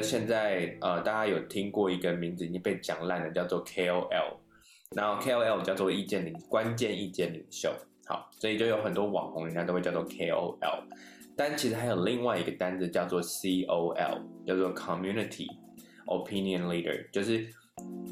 [0.00, 4.36] 现在呃，大家有听过一个名字已经被讲烂了，叫做 KOL，
[4.96, 7.72] 然后 KOL 叫做意见领关键意见领袖。
[8.06, 10.82] 好，所以就有很多网红，人家都会叫做 KOL，
[11.36, 15.46] 但其实还有另外一个单字叫做 COL，叫做 Community
[16.06, 17.46] Opinion Leader，就是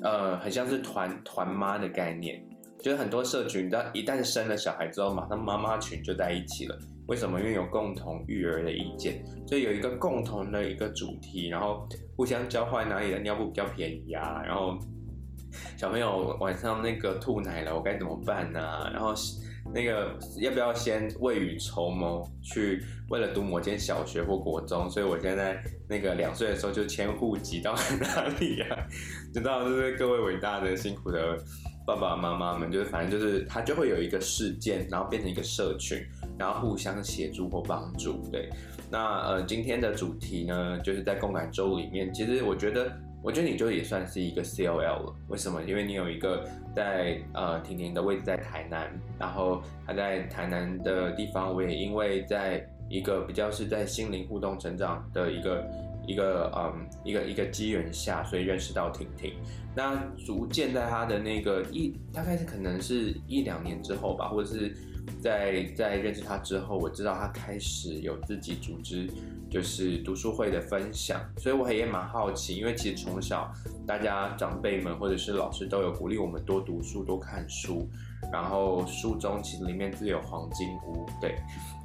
[0.02, 2.41] 呃，很像是团团妈的概念，
[2.80, 6.78] 就是很多社群，你知道一旦生了小孩之后，马上妈妈群就在一起了。
[7.08, 7.40] 为什么？
[7.40, 14.78] 因为有共同育儿的意见，所以有一个共同的一个主题，然后互相交换哪里的尿布比较便宜啊，然后
[15.76, 18.60] 小朋友晚上那个吐奶了，我该怎么办呢？
[18.92, 19.12] 然后。
[19.74, 24.88] 那个要不要先未雨绸缪，去为了读某间小学或国中？
[24.88, 28.86] 所以我现在那个两岁的时候就迁户籍到哪里呀、啊？
[29.34, 31.36] 知道就是各位伟大的辛苦的
[31.89, 35.98] 爸爸妈妈们，就是反正就是他就会有一个事件，然后变成一个社群，
[36.39, 38.28] 然后互相协助或帮助。
[38.30, 38.50] 对，
[38.91, 42.92] 那呃今天的主题呢，就是在共感周里面，其实我觉得。
[43.20, 45.61] 我觉得你就也算是一个 COL 了，为什么？
[45.64, 55.67] 因为你有一个在呃婷婷的位置在台南，然后他在台南的地方，我也因为在一个比较是在心灵互动成长的一个
[56.09, 59.34] 一个嗯一个一个机缘下，所以认识到婷婷。
[59.77, 59.95] 那
[60.27, 64.75] 逐渐在他的那个一大概是可能是一两年之后吧，或者是。
[65.23, 69.09] 在在认识他之后，我知道他开始有自己组织，
[69.51, 73.51] 就是读书会的分享，所以我也蛮好奇，因为其实从小
[73.86, 77.89] 大家长辈们或者是老师都有鼓励我们多读书、多看书，
[78.33, 81.36] 然后书中其实里面自有黄金屋，对，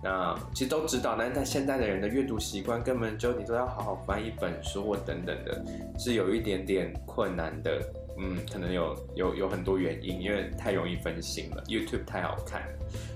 [0.04, 5.64] 那其实都知道，但是在现在的人的阅读习惯根本就你都要好好翻一本书或等等的，
[5.98, 7.82] 是有一点点困难的。
[8.16, 12.62] 嗯，可能有有有很多原因，因为太容易分心了，YouTube 太好看，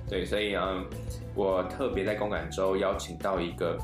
[0.10, 0.84] 对，所以嗯，
[1.36, 3.78] 我特别在公感周邀请到一个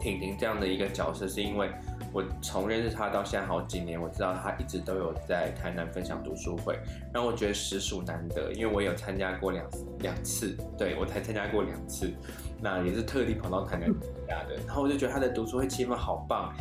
[0.00, 1.70] 婷婷这样的一个角色，是因为
[2.14, 6.78] 我从认识他到现在好几年，我知道他一直都有在台南分享读书会，
[7.12, 9.66] 让我觉得实属难得，因为我有参加过两
[9.98, 12.08] 两次，对，我才参加过两次，
[12.62, 16.54] 那也是特地跑到台南参加的，然后我就觉得他的读书会气氛好棒。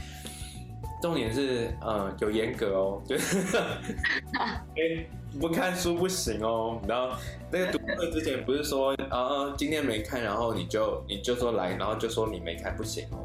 [1.03, 3.57] 重点是，呃，有严格哦，就是，
[4.33, 5.05] 哎，
[5.37, 6.79] 不看书不行哦。
[6.87, 7.15] 然后
[7.51, 13.19] 那个读书会之前不是说，啊，今天没看，然后你就你就说来，然后就说你没看不行哦。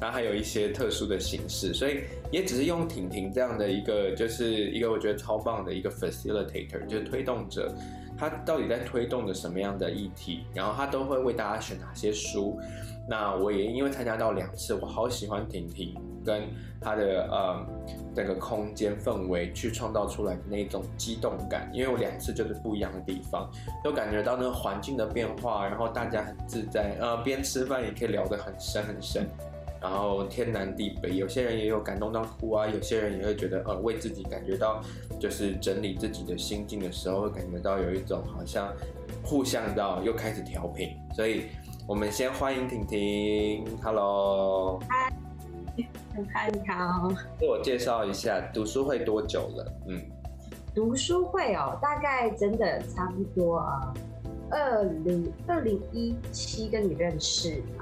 [0.00, 2.00] 然后还有一些特殊的形式，所以
[2.30, 7.72] 也只是用婷婷这样的一个，就是一个我觉得超棒的一个 facilitator，就是推动者。
[8.18, 10.44] 他到底在推动着什么样的议题？
[10.52, 12.60] 然后他都会为大家选哪些书？
[13.08, 16.42] 那我也因为参加到两次，我好喜欢婷婷跟
[16.82, 17.66] 他的呃
[18.14, 21.70] 整个空间氛围去创造出来的那种激动感。
[21.72, 23.50] 因为我两次就是不一样的地方，
[23.82, 29.26] 都感觉到那个环境的变化，然后大家很自在，呃，边吃饭也可以聊得很深很深。
[29.80, 34.82] 然后天南地北，有些人也有感动到哭啊，有些人也会觉得呃为自己感觉到
[35.18, 38.70] 就是整理自己的心境的时候，会感觉到有一种好像
[39.24, 40.90] 互相到又开始调频。
[41.14, 41.46] 所以
[41.88, 45.12] 我们先欢迎婷婷，Hello，嗨，
[46.32, 47.08] 嗨，你好，
[47.38, 49.72] 自我介绍一下，读书会多久了？
[49.88, 49.98] 嗯，
[50.74, 53.94] 读书会哦，大概真的差不多啊，
[54.50, 57.79] 二零二零一七跟你认识嘛。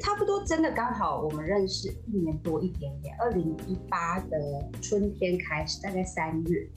[0.00, 3.14] 差不多，真的刚好我们认识一年多一点点。
[3.20, 4.38] 二零一八的
[4.82, 6.68] 春天开始，大概三月，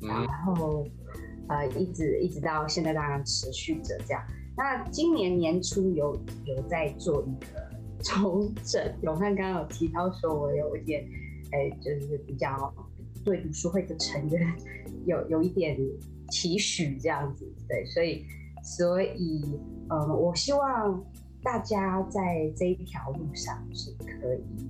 [0.00, 0.86] 然后
[1.48, 4.22] 呃一直一直到现在，当然持续着这样。
[4.56, 7.70] 那今年年初有有在做一个
[8.02, 8.82] 重整。
[9.02, 11.04] 永汉刚刚有提到说，我有一点
[11.52, 12.72] 哎，就是比较
[13.24, 14.54] 对读书会的成员
[15.06, 15.76] 有有一点
[16.30, 18.24] 期许这样子，对，所以
[18.62, 19.42] 所以
[19.88, 21.04] 呃，我希望。
[21.44, 24.66] 大家在这一条路上是可以，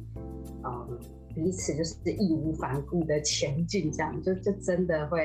[0.64, 0.98] 嗯，
[1.32, 5.24] 彼此就是义无反顾的前进，这样就就真的会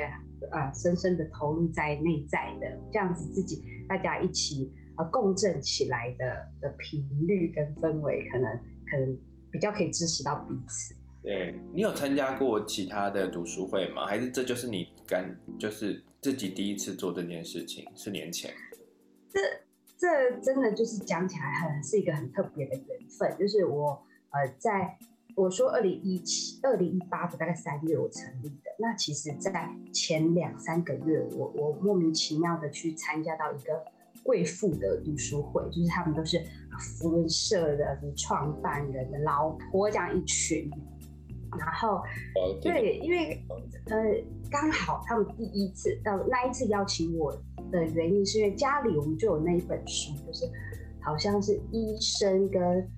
[0.51, 8.56] 呃深深的投入在内在的，这样子自己大家一起呃共振起来的的频率跟氛围，可能
[8.86, 9.18] 可能
[9.52, 10.94] 比较可以支持到彼此。
[11.24, 14.06] 对，你有参加过其他的读书会吗？
[14.06, 17.86] 还是这就是你干就是自己第一次做这件事情？
[17.95, 18.54] 四年前。
[19.34, 19.40] 这。
[20.00, 24.98] 这真的就是讲起来很是一个很特别的缘分，就是我呃，在
[25.36, 33.84] 我说二零一七、二零一八的大概三月我成立的，那其实，在前两三个月，我我莫名其妙的去参加到一个
[34.24, 36.42] 贵妇的读书会，就是他们都是
[36.80, 40.72] 扶轮社的创办人的老婆这样一群，
[41.57, 42.01] 然后
[42.62, 43.42] 对，因为
[43.86, 43.96] 呃
[44.51, 47.36] 刚好他们第一次呃那一次邀请我。
[47.72, 50.50] 的原因是因为家里我们就有那一本书，就是
[51.00, 52.90] 好像是医生跟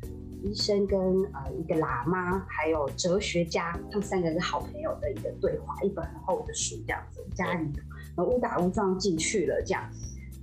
[0.41, 0.97] 医生跟
[1.33, 7.69] 呃一个喇嘛，还有哲学家，他们三个是好朋友的一个对话，一本很厚的书这样子，家里
[8.15, 9.83] 然后误打误撞进去了这样，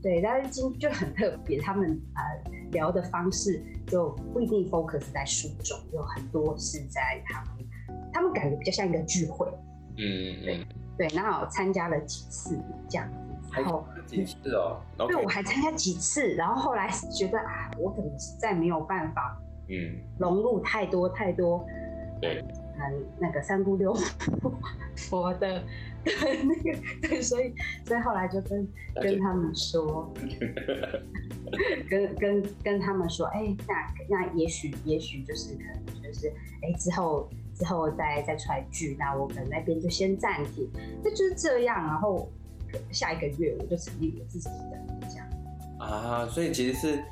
[0.02, 7.57] 对，但是今就很特别，他们呃聊的方式就不一定 focus 在书中，有很多是在他们，
[8.12, 9.46] 他们感觉比较像一个聚会，
[9.96, 12.58] 嗯，对对，然后参加了几次
[12.88, 13.08] 这样。
[13.50, 21.64] 然后几次哦，对我还参加几次，然后后来觉得啊，我可能实在没有办法，嗯，融入太多太多，
[22.20, 22.44] 对，
[22.78, 23.96] 嗯，那个三姑六
[25.08, 25.62] 婆 的，
[26.04, 27.54] 对，那个对，所以
[27.86, 30.12] 所以后来就跟跟他们说，
[31.88, 33.74] 跟跟跟他们说，哎，那
[34.10, 35.62] 那也许也许就是可
[35.94, 36.28] 能就是
[36.62, 40.70] 哎之后之后再再出来聚，那我们那边就先暂停，
[41.02, 42.28] 那就是这样，然后。
[42.92, 44.78] 下一个月我就成立我自己的
[45.08, 45.26] 这样
[45.78, 47.02] 啊，所以其实是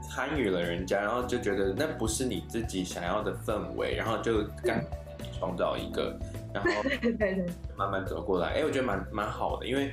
[0.00, 4.80] 参与了人家，然后就觉得那不是你自己想要的氛围，然后就刚
[5.36, 6.16] 创造一个，
[6.54, 6.70] 然后
[7.76, 8.50] 慢慢走过来。
[8.50, 9.90] 哎，我觉得蛮蛮好的，因为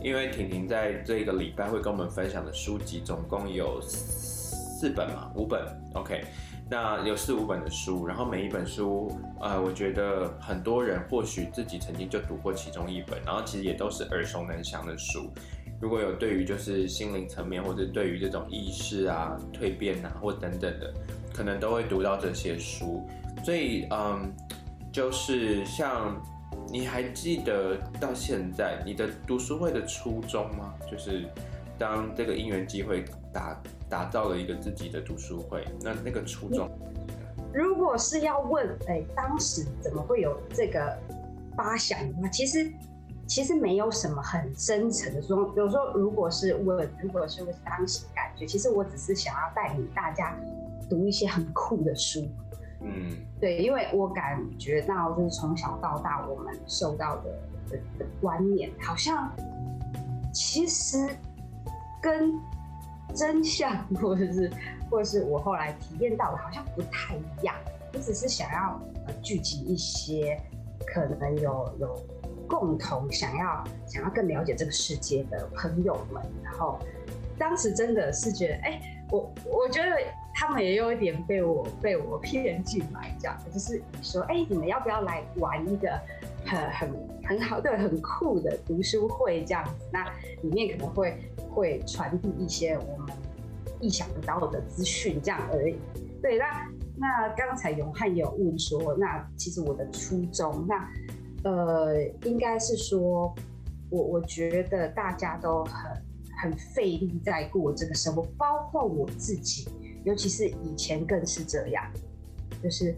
[0.00, 5.60] 因为婷婷在这个礼拜会跟我们分享的书籍总共有四本嘛，五本
[5.94, 6.24] ，OK。
[6.68, 9.08] 那有四五本的书，然后每一本书，
[9.40, 15.30] 呃，我觉得很多人或许自己曾经就读过其中一本，然后其实也都是耳熟能详的书。
[15.80, 20.92] 如果有对于就是心灵层面，或者对于这种意识啊、蜕变啊，或等等的，
[21.32, 23.06] 可能都会读到这些书。
[23.44, 24.34] 所以，嗯，
[24.90, 26.20] 就是像
[26.68, 30.74] 你还记得到现在你的读书会的初衷吗？
[30.90, 31.28] 就是
[31.78, 33.56] 当这个因缘机会打。
[33.88, 36.68] 打造了一个自己的读书会，那那个初衷，
[37.54, 40.98] 如果是要问，哎、欸，当时怎么会有这个
[41.56, 42.72] 发想的话，其实
[43.28, 45.44] 其实没有什么很深层的说。
[45.50, 50.36] 比如说，如果是问，如果是问当时感觉，其实我只是想要带领大家
[50.90, 52.28] 读一些很酷的书。
[52.82, 57.30] 嗯，对，因为我感觉到就是从小到大我们受到的
[57.70, 59.30] 的，的观念，好像
[60.32, 61.08] 其实
[62.02, 62.34] 跟。
[63.14, 64.50] 真相，或者是，
[64.90, 67.54] 或是我后来体验到的，好像不太一样。
[67.92, 68.80] 我只是想要
[69.22, 70.38] 聚集一些
[70.86, 72.06] 可能有有
[72.46, 76.22] 共同想要想要更了解这个世界的朋友们。
[76.44, 76.78] 然后
[77.38, 78.80] 当时真的是觉得，哎、
[79.10, 79.96] 我我觉得
[80.34, 85.88] 他们也有一点被我被我骗进来，这样就是说，哎、你们要不要来玩一个
[86.46, 89.86] 很很很好对很酷的读书会这样子？
[89.92, 90.04] 那
[90.42, 91.16] 里面可能会。
[91.56, 93.16] 会传递一些我们
[93.80, 95.78] 意想不到的资讯，这样而已。
[96.20, 100.86] 对，那那刚才永汉有问说，那其实我的初衷，那
[101.44, 103.34] 呃，应该是说，
[103.88, 105.90] 我我觉得大家都很
[106.42, 109.66] 很费力在过这个生活，包括我自己，
[110.04, 111.82] 尤其是以前更是这样，
[112.62, 112.94] 就是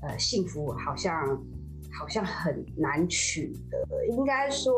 [0.00, 1.38] 呃，幸福好像
[1.92, 4.72] 好像很难取得，应该说，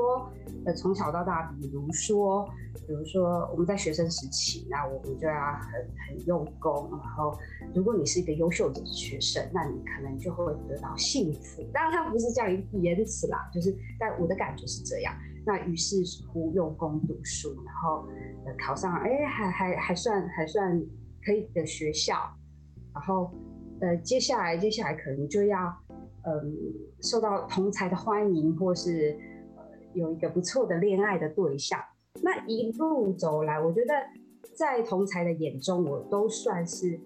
[0.65, 2.49] 呃，从小到大，比如说。
[2.85, 5.73] 比如说我们在学生时期，那我们就要很
[6.09, 6.89] 很用功。
[6.91, 7.39] 然后，
[7.75, 11.63] 如果你是一个优秀的学生，那你可能就会得到幸福。
[11.73, 15.15] 当然，它不是这样一个言辞啦，就是但我的感觉是这样。
[15.47, 18.07] 那于是乎用功读书，然后
[18.59, 20.83] 考上，哎，还还还算还算
[21.25, 22.15] 可以的学校。
[22.93, 23.31] 然后，
[23.81, 25.73] 呃，接下来接下来可能就要，
[26.25, 26.55] 嗯、
[27.01, 29.17] 受到同才的欢迎，或是
[29.57, 29.63] 呃
[29.95, 31.79] 有一个不错的恋爱的对象。
[32.23, 33.95] 那一路走来，我觉得
[34.55, 37.01] 在同才的眼中，我都算是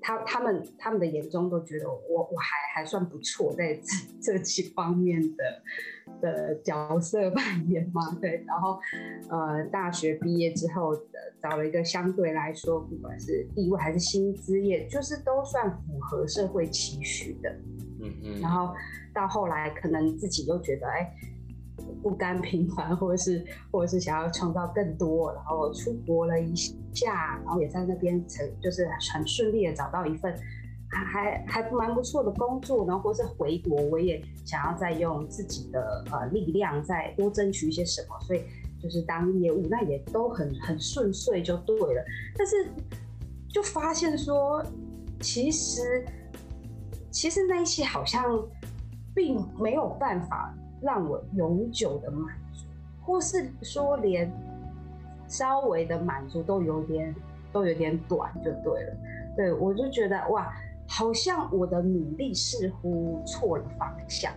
[0.00, 3.82] 他他们他们的眼中都觉得我我还还算不错，在这
[4.20, 5.62] 这几方面的
[6.20, 8.42] 的角色扮演嘛，对。
[8.46, 8.80] 然后
[9.28, 11.02] 呃，大学毕业之后的
[11.40, 17.54] 找了一个相对来说，不管是地位还是薪资，也就是都算符合社会期许的。
[18.02, 18.40] 嗯嗯。
[18.40, 18.74] 然后
[19.14, 21.14] 到后来，可能自己又觉得，哎。
[22.00, 30.32] 不甘平凡，或者是，或者是想要创造更多，然后出国了一下，然后也在那边成，就是很顺利的找到一份
[30.88, 38.42] 还还还蛮不错的工作，然后或是回国，我也想要再用自己的呃力量再多争取一些什么，所以
[38.80, 42.04] 就是当业务，那也都很很顺遂就对了。
[42.36, 42.68] 但是
[43.48, 44.64] 就发现说，
[45.20, 46.04] 其实
[47.12, 48.42] 其实那些好像
[49.14, 50.52] 并没有办法。
[50.84, 52.66] 让我永久的满足，
[53.02, 54.28] 或是说连
[55.28, 57.14] 稍微的满足都有点
[57.52, 58.96] 都有点短，就对了。
[59.36, 60.52] 对，我就觉得哇，
[60.88, 64.32] 好像我的努力似乎错了方向。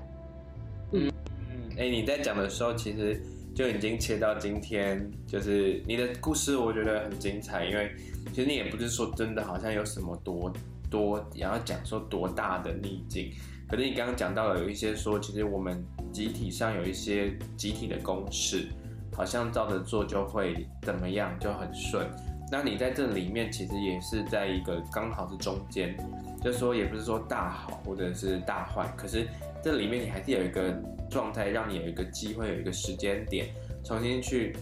[0.92, 1.12] 嗯
[1.50, 3.20] 嗯，哎、你在讲的时候，其实
[3.56, 7.90] 就已经切到今天，就是你的故事，我觉得很精彩，因为
[8.32, 10.54] 其实你也不是说真的，好像有什么多。
[10.96, 13.34] 多，然后讲说多大的逆境。
[13.68, 15.84] 可是你刚刚讲到了有一些说，其实我们
[16.14, 18.70] 集体上有一些集体的公式，
[19.14, 22.08] 好像照着做就会怎么样，就很顺。
[22.50, 25.98] 那你在这里面其实也是在一个刚好是中间，
[26.42, 29.28] 就说也不是说大好或者是大坏，可是
[29.62, 30.72] 这里面你还是有一个
[31.10, 33.48] 状态，让你有一个机会，有一个时间点，
[33.84, 34.56] 重新去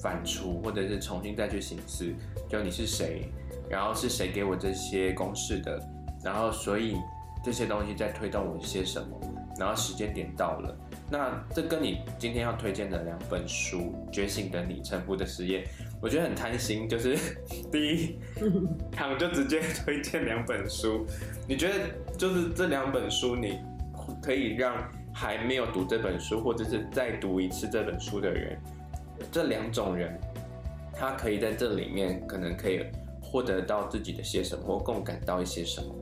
[0.00, 2.14] 反刍，或者是重新再去省思，
[2.48, 3.32] 就你是谁，
[3.70, 5.80] 然后是谁给我这些公式的，
[6.24, 6.96] 然后所以
[7.44, 9.18] 这些东西在推动我一些什么，
[9.58, 10.76] 然后时间点到了，
[11.08, 15.64] 那这跟你今天要推荐的两本书《觉醒的你》《沉浮的实验》。
[16.02, 17.16] 我觉得很贪心，就是
[17.70, 18.18] 第一
[18.90, 21.06] 躺就直接推荐两本书。
[21.46, 21.74] 你觉得
[22.16, 23.60] 就是这两本书，你
[24.22, 24.74] 可以让
[25.12, 28.58] 还没有读这本书，或者是再读一次这本书的人，
[29.30, 30.18] 这两种人，
[30.94, 32.82] 他可以在这里面可能可以
[33.30, 35.94] 获得到自己的些什么，或共感到一些什么？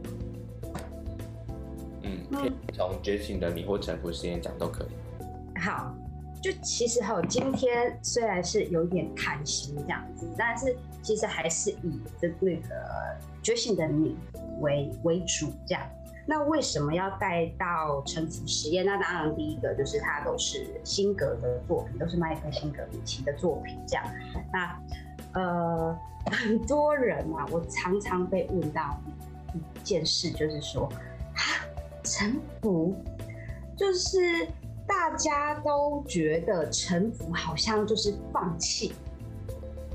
[2.03, 5.59] 嗯，可以从觉醒的你或沉浮实验讲都可以。
[5.61, 5.95] 好。
[6.41, 12.69] 就其实哈，今天虽然是有点开心这样子，但是其实还是以这那个
[13.43, 14.17] 觉醒的你
[14.61, 15.83] 为为主这样。
[16.29, 18.87] 那为什么要带到沉浮实验？
[18.87, 24.05] 那当然第一个就是它都是辛格的作品，都是麦克辛格里奇的作品这样。
[24.53, 24.81] 那
[25.35, 28.99] 呃，很多人啊，我常常被问到
[29.55, 30.85] 一件事，就是说，
[31.35, 31.41] 啊，
[32.03, 32.95] 臣服
[33.77, 34.47] 就是。
[34.89, 38.95] 大家都觉得臣服好像就是放弃，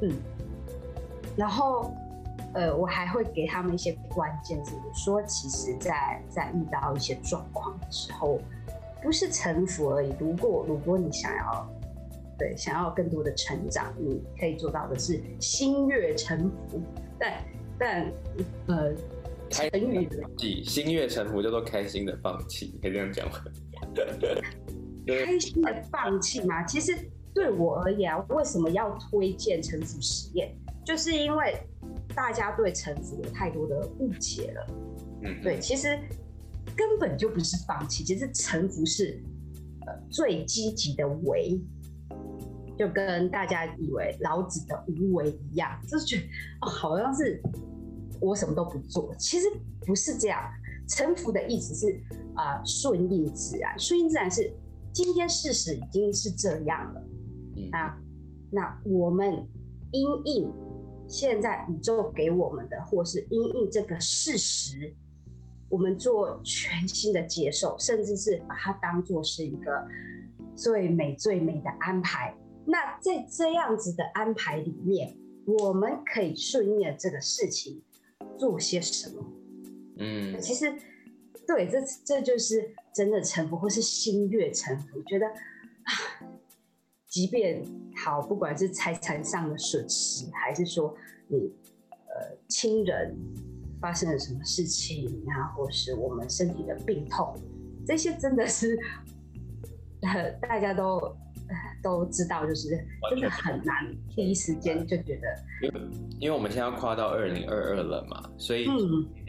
[0.03, 0.13] 嗯，
[1.35, 1.91] 然后，
[2.53, 8.39] 呃，我还会给他们一些关键字，说其实，在在遇到一些状况的时候，
[9.01, 10.13] 不是臣服而已。
[10.19, 11.67] 如果如果你想要，
[12.37, 16.81] 对，想要更多的成长，你可以做到的是心悦诚服。
[17.19, 17.43] 但
[17.77, 18.13] 但
[18.67, 18.93] 呃，
[19.49, 23.39] 成语，心悦诚服叫做开心的放弃，可以这样讲吗？
[25.25, 26.63] 开心的放弃吗？
[26.63, 26.97] 其实
[27.33, 30.55] 对我而言，为什么要推荐臣服实验？
[30.85, 31.55] 就是因为
[32.15, 34.67] 大家对臣服有太多的误解了。
[35.23, 35.99] 嗯，对，其实
[36.75, 39.21] 根本就不是放弃，其实臣服是
[39.85, 41.59] 呃最积极的为，
[42.77, 46.23] 就跟大家以为老子的无为一样，就是觉得
[46.61, 47.41] 哦，好像是
[48.19, 49.47] 我什么都不做，其实
[49.85, 50.39] 不是这样。
[50.87, 52.01] 臣服的意思是
[52.35, 54.51] 啊，顺应自然，顺应自然是。
[54.91, 57.01] 今天事实已经是这样了，
[57.55, 57.97] 嗯、那
[58.51, 59.43] 那我们
[59.91, 60.53] 因应
[61.07, 64.93] 现在宇宙给我们的，或是因应这个事实，
[65.67, 69.83] 我们做全新的接受，甚至是把它当做是一个
[70.55, 72.31] 最美最美的安排。
[72.65, 75.15] 那在这样子的安排里面，
[75.45, 77.81] 我们可以顺应这个事情
[78.37, 79.25] 做些什么？
[79.97, 80.73] 嗯，其实。
[81.45, 85.03] 对，这这就是真的臣服，或是心悦诚服。
[85.03, 85.91] 觉得啊，
[87.05, 87.61] 即便
[87.97, 90.95] 好，不管是财产上的损失，还是说
[91.27, 91.53] 你
[91.89, 93.13] 呃亲人
[93.81, 97.35] 发生了什么事情啊，或是我们身体的病痛，
[97.85, 98.79] 这些真的是
[100.03, 101.15] 呃 大家都。
[101.83, 102.69] 都知道，就是
[103.09, 105.27] 真的很难，第一时间就觉得，
[105.61, 105.81] 因为
[106.21, 108.65] 因为我们现在要跨到二零二二了嘛，所以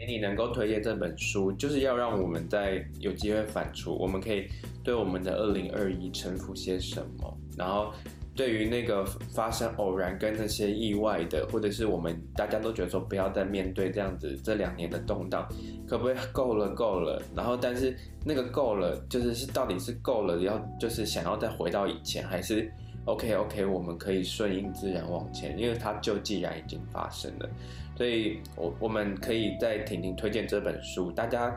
[0.07, 4.47] 你能够推荐这本书，就是要让我们在有机会反刍，我们可以
[4.81, 7.91] 对我们的二零二一臣服些什么，然后。
[8.35, 15.47] 对于那个发生偶然跟那些意外的，或者是我们大家都觉得说不要再面对这样子这两年的动荡，
[15.87, 17.21] 可不可以够了够了？
[17.33, 22.69] 然后但是那个够了，就是是到底是够了，要就是想要再回到以前，还是
[23.05, 27.49] OK OK，我们可以顺应自然往前，因为它就既然已经发生了，
[27.95, 31.09] 所以我我们可以再婷婷推荐这本书。
[31.09, 31.55] 大家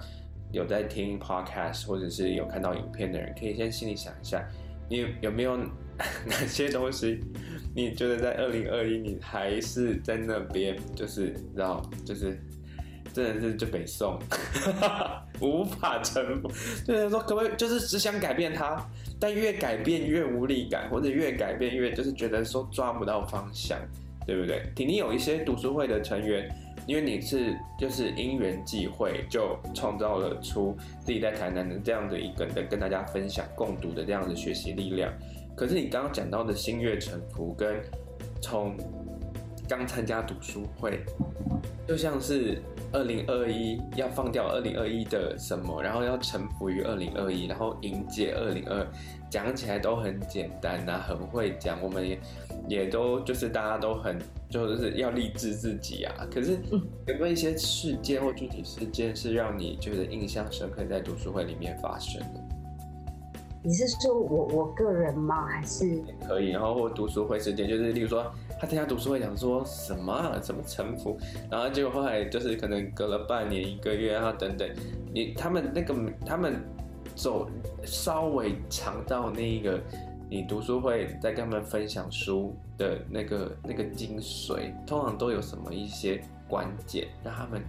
[0.53, 4.49] 有在听 Podcast 或者是有看到影片的人，可以先心里想一下，
[4.89, 5.59] 你有没有？
[6.27, 7.21] 哪些东西，
[7.75, 12.39] 你觉得在二零二一，你还是在那边，就是然后就是，
[13.13, 14.19] 真的是就北宋，
[15.43, 16.41] 无法成。
[16.87, 18.81] 就是说，可不可以就是只想改变它，
[19.19, 23.77] 但越改变越无力感，或者越改变越就是觉得说抓不到方向，
[24.27, 24.63] 对不对？
[24.77, 26.49] 婷婷有一些读书会的成员，
[26.87, 35.13] 因为你是就是因缘际会，就创造了出自己在台南的这样的一个的跟大家分享共读的这样的学习力量。
[35.59, 37.83] 可是你刚刚讲到的心悦诚服，跟
[38.41, 38.77] 从
[39.69, 41.01] 刚参加读书会，
[41.87, 42.63] 就像是
[42.93, 48.87] 二零二一要放掉二零二一的什么，然后要臣服于二零二一，然后迎接二零二，
[49.29, 52.21] 讲起来都很简单呐、啊，很会讲，我们也
[52.69, 54.17] 也都就是大家都很
[54.49, 56.27] 就是要励志自己啊。
[56.33, 56.53] 可是
[57.07, 62.48] 有没有一些事件或具体事件是让你觉得印象深刻，在读书会里面发生的？
[63.63, 65.47] 你是说我我个人吗？
[65.47, 66.51] 还是可以？
[66.51, 71.19] 然后或读书会事件，就是例如说他参加读书会讲说什么、啊、什么臣服，
[71.51, 74.69] 然后结果后来就是可能隔了半年一个月，然后等等，
[75.13, 76.63] 你他们那个他们
[77.15, 77.49] 走
[77.85, 79.81] 稍微尝到那一个。
[80.31, 87.63] 你读书会在跟他们分享书的那个那个精髓，通常都有什么一些关键，让他们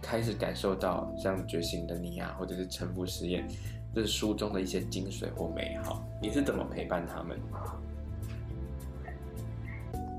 [0.00, 3.46] 开始感受到像《觉醒的你》啊，或者是《臣服实验》，
[3.94, 6.02] 这是书中的一些精髓或美好。
[6.20, 7.38] 你是怎么陪伴他们？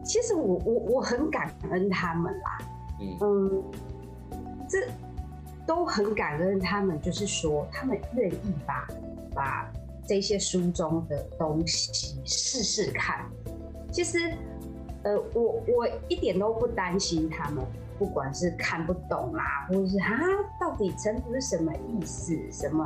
[0.03, 2.57] 其实我我我很感恩他们啦，
[2.99, 3.63] 嗯，嗯，
[4.67, 4.87] 这
[5.65, 8.87] 都很感恩他们，就是说他们愿意把
[9.33, 9.71] 把。
[10.03, 13.23] 这些书中的东西试试看，
[13.91, 14.33] 其实，
[15.03, 17.63] 呃，我我一点都不担心他们，
[18.01, 20.17] 不管是看不懂啦，或者是啊，
[20.59, 22.35] 到底臣服是什么意思？
[22.51, 22.83] 什么？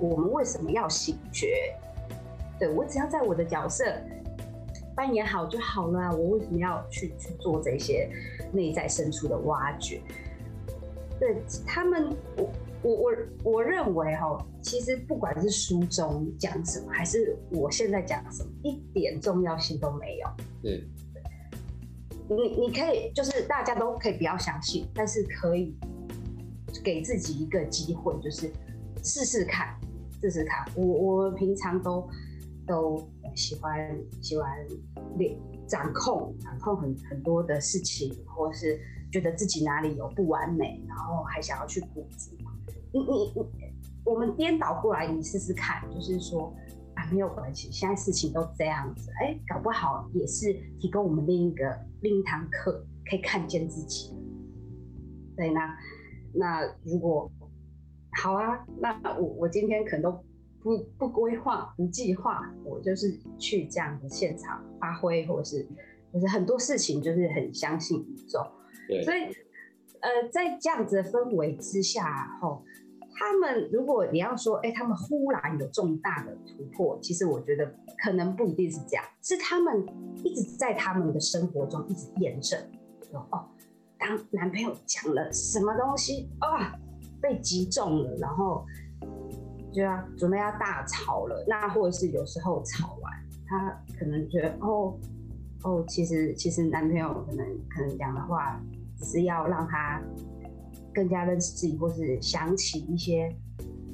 [0.00, 1.72] 我们为什么要醒觉？
[2.58, 3.84] 对，我只要在我的角色
[4.96, 8.10] 扮演好就好了，我为什么要去去做这些
[8.52, 10.02] 内在深处的挖掘？
[11.20, 12.50] 对他们，我。
[12.82, 20.28] 我我我认为哈，其实不管是书中讲什么，还是我现在讲什么，一点重要性都没有。
[20.62, 20.84] 对，
[22.28, 25.76] 你你可以就是大家都可以不要相信，但是可以
[26.82, 28.50] 给自己一个机会，就是
[29.02, 29.78] 试试看，
[30.20, 30.66] 试试看。
[30.74, 32.08] 我我平常都
[32.66, 34.48] 都喜欢喜欢
[35.16, 38.80] 练掌控掌控很很多的事情，或是
[39.12, 42.36] 觉得自己哪里有不完美，然后还想要去补足。
[42.92, 43.46] 你你你，
[44.04, 46.52] 我们颠倒过来，你试试看，就是说
[46.94, 54.12] 啊，没有关系，现在事情都这样子，哎、搞不好也是提供我们另一个另一堂课，可以看见自己。
[55.36, 55.76] 对，那
[56.34, 57.30] 那如果
[58.22, 60.24] 好啊，那我我今天可能都
[60.60, 65.66] 不不规划不计划，我就是去这样的现场发挥，或者是
[66.12, 68.40] 或是很多事情就是很相信宇宙，
[68.88, 69.22] 对，所以
[70.00, 72.64] 呃，在这样子的氛围之下，后。
[73.18, 77.74] 他们如果你要说，哎、他们忽然有重大的突破，其实我觉得
[78.04, 79.86] 可能不一定是这样，是他们
[80.22, 82.60] 一直在他们的生活中一直验证，
[83.10, 83.48] 说哦，
[83.98, 86.78] 当男朋友讲了什么东西啊、哦，
[87.20, 88.66] 被击中了，然后
[89.72, 93.12] 就要准备要大吵了，那或者是有时候吵完，
[93.46, 94.94] 他可能觉得哦
[95.64, 98.60] 哦，其实其实男朋友可能可能讲的话
[98.98, 100.02] 只是要让他。
[100.96, 103.30] 更加认识自己，或是想起一些，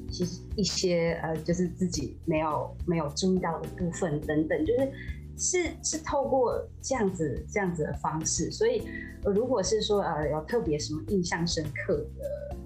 [0.09, 4.93] 其实一些呃，就是自己没有没有注意到的部分等等，就是
[5.37, 8.87] 是是透过这样子这样子的方式，所以
[9.25, 11.97] 如果是说呃有特别什么印象深刻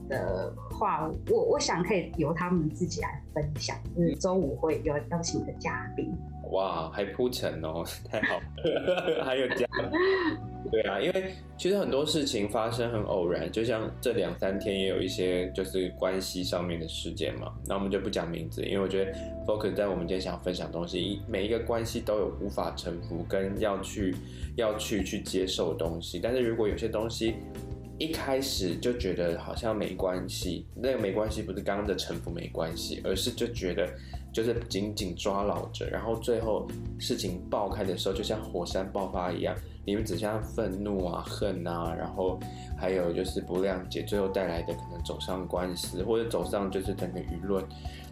[0.09, 6.15] 的的话，我我想可以由他们自己来分享，就是周五会有邀请的嘉宾。
[6.51, 9.71] 哇，还铺陈哦，太好了， 还有这样，
[10.71, 19.13] 对啊，因为其实很多事情发生很偶然，就像这两三天也有一些就是关系上面的事件嘛，那我们就不讲名字，因为我觉得
[19.47, 24.15] focus 在我们今天想分享的东西，每一个关系都有无法臣服跟要去
[24.57, 27.35] 要去去接受的东西，但是如果有些东西
[27.99, 33.89] 一开始就觉得好像没关系，那个没关系不是刚刚的臣服没关系，而是就觉得。
[34.37, 36.69] 就是紧紧抓牢着，然后最后
[36.99, 42.39] 事情爆开的时候，就像火山爆发一样，里面只剩下愤怒啊、恨啊，然后
[42.77, 47.65] 还有就是不谅解，最后带来的可能走上官司，或者走上就是整个舆论。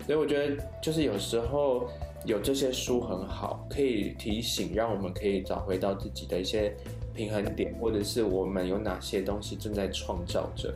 [0.07, 1.87] 所以我觉得，就是有时候
[2.25, 6.75] 有这些书很好，可以提醒，让我们可以找回到自己的一些
[7.15, 10.75] 平衡点，或者是我们有哪些东西正在创造着。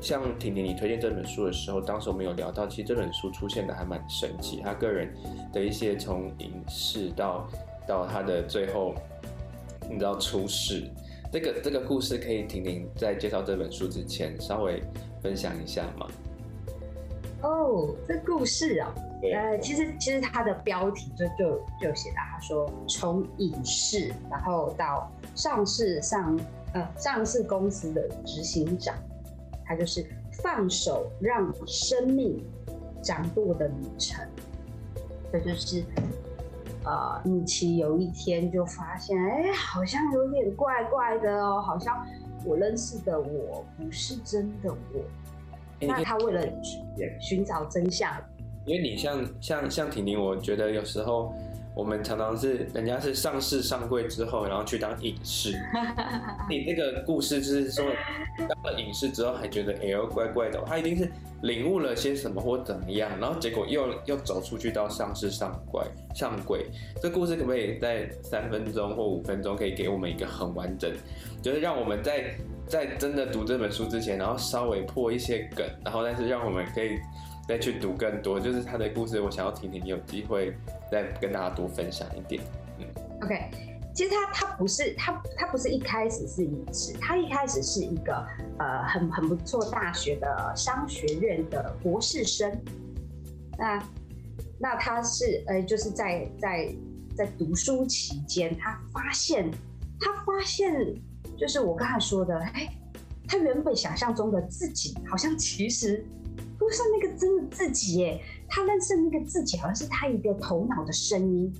[0.00, 4.62] 像婷婷，你推荐这本书的时候，当时我们有聊到，其实这本书出现的还蛮神奇。
[4.64, 5.14] 他个人
[5.52, 7.46] 的一些从影视到
[7.86, 8.94] 到他的最后，
[9.90, 10.90] 你知道出世，
[11.30, 14.82] 这个这个故事，可以婷婷在介绍这本书之前稍微
[15.22, 16.06] 分享一下吗？
[17.42, 26.40] 哦，这故事哦，呃，其实其实它的标题就就就写到，他说从影视，然后到上市上
[26.72, 28.94] 呃上市公司的执行长。
[29.70, 30.04] 它就是
[30.42, 32.44] 放手让生命
[33.00, 34.26] 掌舵的旅程，
[35.32, 35.84] 这就是
[36.84, 42.04] 呃，米奇有一天就发现，哎，好像有点怪怪的哦，好像
[42.44, 45.04] 我认识的我不是真的我。
[45.78, 46.44] 那他为了
[47.20, 48.12] 寻找真相，
[48.64, 51.32] 因为你像像像婷婷，我觉得有时候
[51.80, 55.58] 我们常常是人家是上市上柜之后，然后去当隐士。
[56.46, 57.86] 你那个故事就是说，
[58.36, 65.82] 当了隐士之后还觉得哎呦怪怪的，他一定是领悟了些什么或怎么样，然后结果又又走出去到上市上柜
[66.14, 66.66] 上柜。
[67.00, 70.92] 这故事可不可以在三分钟或五分钟可以给我们一个很完整，
[71.40, 76.98] 就是让我们在在真的读这本书之前，然后稍微破一些梗，然后但是让我们可以。
[77.50, 79.84] 再去读更多，就是他的故事，我想要听听。
[79.84, 80.56] 你有机会
[80.88, 82.40] 再跟大家多分享一点。
[82.78, 82.86] 嗯
[83.22, 83.50] ，OK，
[83.92, 88.24] 其实他他不是他他不是一开始是隐士，他一开始是一个
[88.60, 92.56] 呃很很不错大学的商学院的博士生。
[93.58, 93.82] 那
[94.56, 96.72] 那他是呃就是在在
[97.16, 99.50] 在读书期间，他发现
[99.98, 100.72] 他发现
[101.36, 102.72] 就是我刚才说的，哎，
[103.26, 106.06] 他原本想象中的自己好像其实。
[106.60, 111.50] 不是那个真的自己耶，他认识那个自己好像是他一个头脑的声音，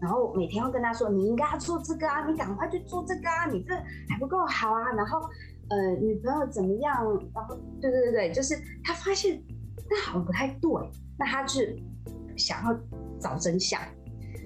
[0.00, 3.74] 然后每天要跟他说，你应该要做这个啊，你赶快去做这个啊，你这
[4.08, 5.20] 还不够好啊，然后
[5.68, 7.04] 呃女朋友怎么样？
[7.34, 9.38] 然后对对对对，就是他发现
[9.90, 10.70] 那好像不太对，
[11.18, 11.78] 那他是
[12.34, 12.80] 想要
[13.20, 13.78] 找真相，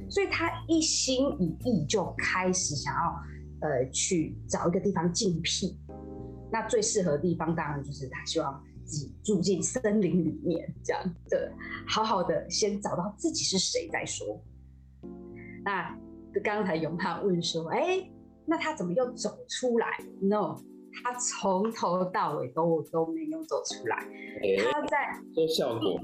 [0.08, 5.78] 所以他一心一意就开始想要呃去找一个地方静僻，
[6.50, 8.60] 那最适合的地方当然就是他希望。
[9.22, 11.52] 住进森林里面，这样的
[11.86, 14.42] 好好的先找到自己是谁再说。
[15.64, 15.96] 那
[16.42, 18.12] 刚才永汉问说：“哎、欸，
[18.46, 19.86] 那他怎么又走出来
[20.20, 20.56] ？”No，
[21.02, 23.96] 他从头到尾都都没有走出来。
[24.42, 26.00] 欸、他在做效果。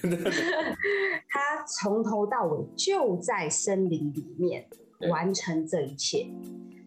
[1.28, 4.66] 他从头到尾就在森林里面
[5.10, 6.26] 完成这一切。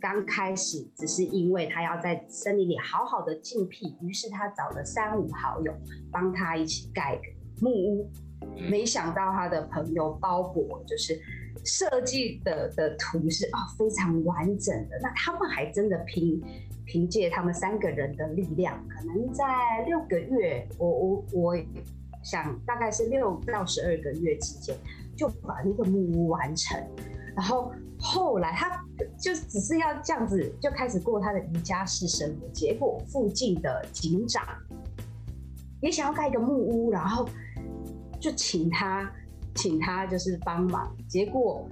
[0.04, 5.74] 刚开始只是因为他要在森林里好好的静僻，于是他找了三五好友
[6.12, 7.18] 帮他一起盖
[7.62, 8.12] 木屋。
[8.70, 11.18] 没想到他的朋友包裹就是
[11.64, 16.44] 设计的的图是哦非常完整的，那他们还真的凭
[16.86, 19.46] 凭借他们三个人的力量，可能在
[19.86, 21.56] 六个月，我我我
[22.22, 24.76] 想大概是六到十二个月之间
[25.16, 26.78] 就把那个木屋完成，
[27.38, 27.72] 然后。
[28.06, 28.70] 后来他
[29.18, 32.48] 就只是要这样子，就开始过他的宜家式生活。
[32.50, 34.44] 结果附近的警长
[35.80, 37.26] 也想要盖一个木屋，然后
[38.20, 39.10] 就请他，
[39.56, 40.94] 请他就是帮忙。
[41.08, 41.66] 结果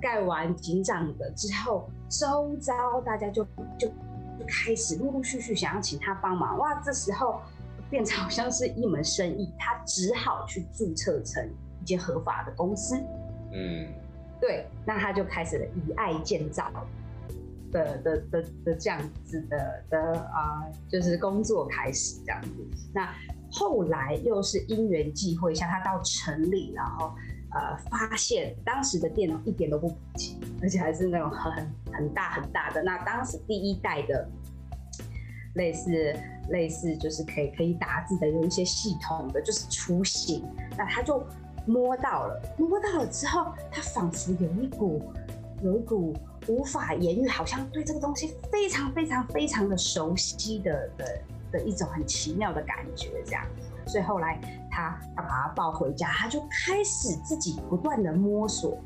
[0.00, 3.44] 盖完警长的之后，周遭大家就
[3.78, 6.56] 就就开始陆陆续续想要请他帮忙。
[6.56, 7.42] 哇，这时候
[7.90, 11.46] 变成好像是一门生意，他只好去注册成
[11.82, 12.96] 一间合法的公司。
[13.52, 13.86] 嗯。
[14.40, 16.70] 对，那他就开始以爱建造
[17.72, 22.50] 的的的的这样子的的啊、就是工作开始这样子。
[22.94, 23.12] 那
[23.50, 27.14] 后来又是因缘际会，像他到城里，然后
[27.52, 31.52] 呃发现当时的电脑一点都不普及，而且还是那种很
[31.92, 32.82] 很大很大的。
[32.82, 34.28] 那当时第一代的
[35.54, 36.14] 类似
[36.50, 40.44] 类似就是可以可以打字的有一些系统的，就是雏形。
[40.76, 41.26] 那他就。
[41.66, 45.02] 摸到了，摸到了之后，他仿佛有一股，
[45.62, 46.14] 有一股
[46.46, 51.20] 无法言喻，好像对这个东西非常非常非常的熟悉的的
[51.52, 53.44] 的一种很奇妙的感觉，这样。
[53.84, 58.78] 所以后来他他把他抱回家，他就开始自己不断的摸索。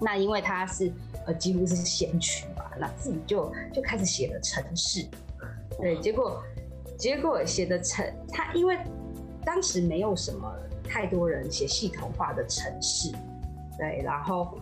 [0.00, 0.90] 那因为他是
[1.26, 5.06] 呃几乎是先驱嘛，那自己就就开始写了程式。
[5.78, 6.42] 对，结果
[6.96, 8.78] 结果写的程，他因为
[9.44, 10.50] 当时没有什么。
[10.88, 13.12] 太多人写系统化的城市，
[13.76, 14.58] 对，然后，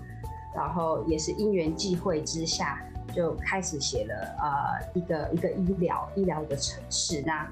[0.55, 2.83] 然后也是因缘际会之下，
[3.15, 7.23] 就开始写了呃一个一个医疗医疗的城市。
[7.23, 7.51] 那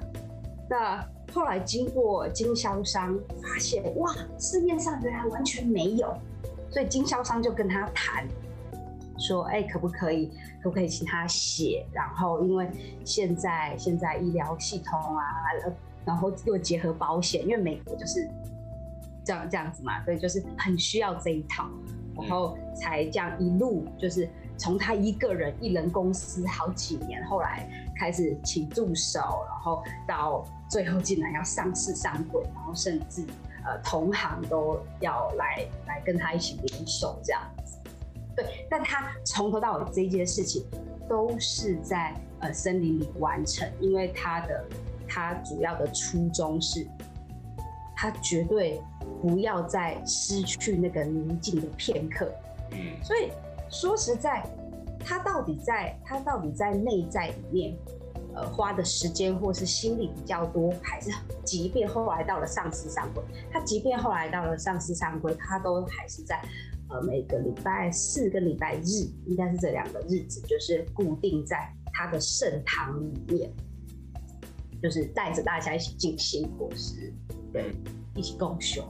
[0.69, 6.15] 那后来经过经销商发现，哇，市面上原来完全没有，
[6.69, 8.27] 所以经销商就跟他谈，
[9.17, 10.27] 说，哎，可不可以，
[10.61, 11.85] 可不可以请他写？
[11.91, 12.69] 然后因为
[13.03, 15.23] 现在现在医疗系统啊，
[16.03, 18.29] 然后又结合保险，因为美国就是。
[19.25, 21.67] 这样这样子嘛，所以就是很需要这一套，
[22.15, 33.25] 然后才这样一路就是从他一个人一人公司好几年，后来开始请助手，然后到最后竟然要上市上柜，然后甚至
[33.65, 37.77] 呃同行都要来来跟他一起联手这样子。
[38.35, 40.63] 对，但他从头到尾这一件事情
[41.09, 44.65] 都是在呃森林里完成，因为他的
[45.07, 46.87] 他主要的初衷是，
[47.95, 48.81] 他绝对。
[49.25, 52.31] 不要再失去那个宁静的片刻。
[52.73, 53.31] 嗯，所以
[53.71, 54.47] 说实在，
[54.99, 57.75] 他到底在他到底在内在里面，
[58.35, 61.09] 呃，花的时间或是心力比较多，还是
[61.43, 66.39] 即便后来到了上市上柜，他即便后来到了上市上柜，他都还是在
[66.89, 73.51] 呃每个礼拜四跟礼拜日，应该是这两个日子，就是固定在他的圣堂里面，
[74.83, 77.11] 就是带着大家一起进行果实
[77.51, 77.73] 对
[78.13, 78.83] 一起共修。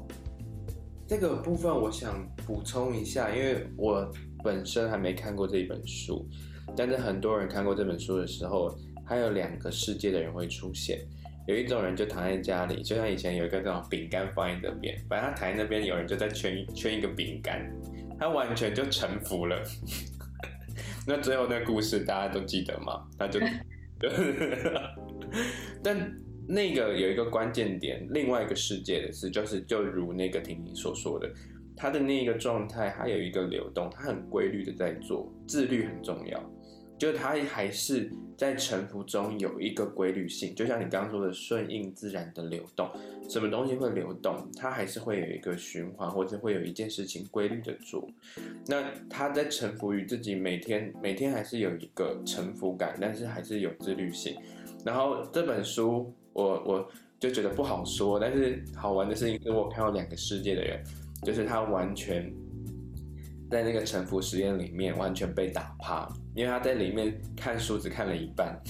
[1.07, 4.11] 这个部分我想补充一下，因为我
[4.43, 6.27] 本身还没看过这一本书，
[6.75, 10.99] 但是很多人看过这本书的时候，还有两个世界的人会出现。
[11.47, 17.71] 有一种人就躺在家里，就像以前有一个这种饼干放在那边，反正他躺在那边，有人就在圈圈一个饼干，
[18.19, 19.61] 他完全就臣服了。
[21.05, 23.05] 那最后那故事大家都记得吗？
[23.19, 23.39] 他就，
[25.83, 26.24] 但。
[26.47, 31.29] 那个有一个关键点，另外一个世界的事，就是就如那个婷婷所说的，
[31.75, 36.51] 他的那个状态，他有一个流动，他很规律的在做，自律很重要，
[36.97, 42.89] 就他还是在沉浮中有一个规律性，就像你刚刚说的顺应自然的流动，
[43.29, 48.08] 什么东西会流动，它还是会有一个循环，或者会有一件事情规律的做，
[48.67, 54.36] 那他在臣服于自己，每天每天还是有一个沉浮感，但是还是有自律性，
[54.86, 56.15] 然后这本书。
[56.36, 60.84] 我我就觉得不好说，但是好玩的事情是我看到两个世界的人，
[61.24, 62.30] 就是他完全
[63.50, 68.62] 在那个沉浮实验里面完全被打趴，因为他在里面看书只看了一半，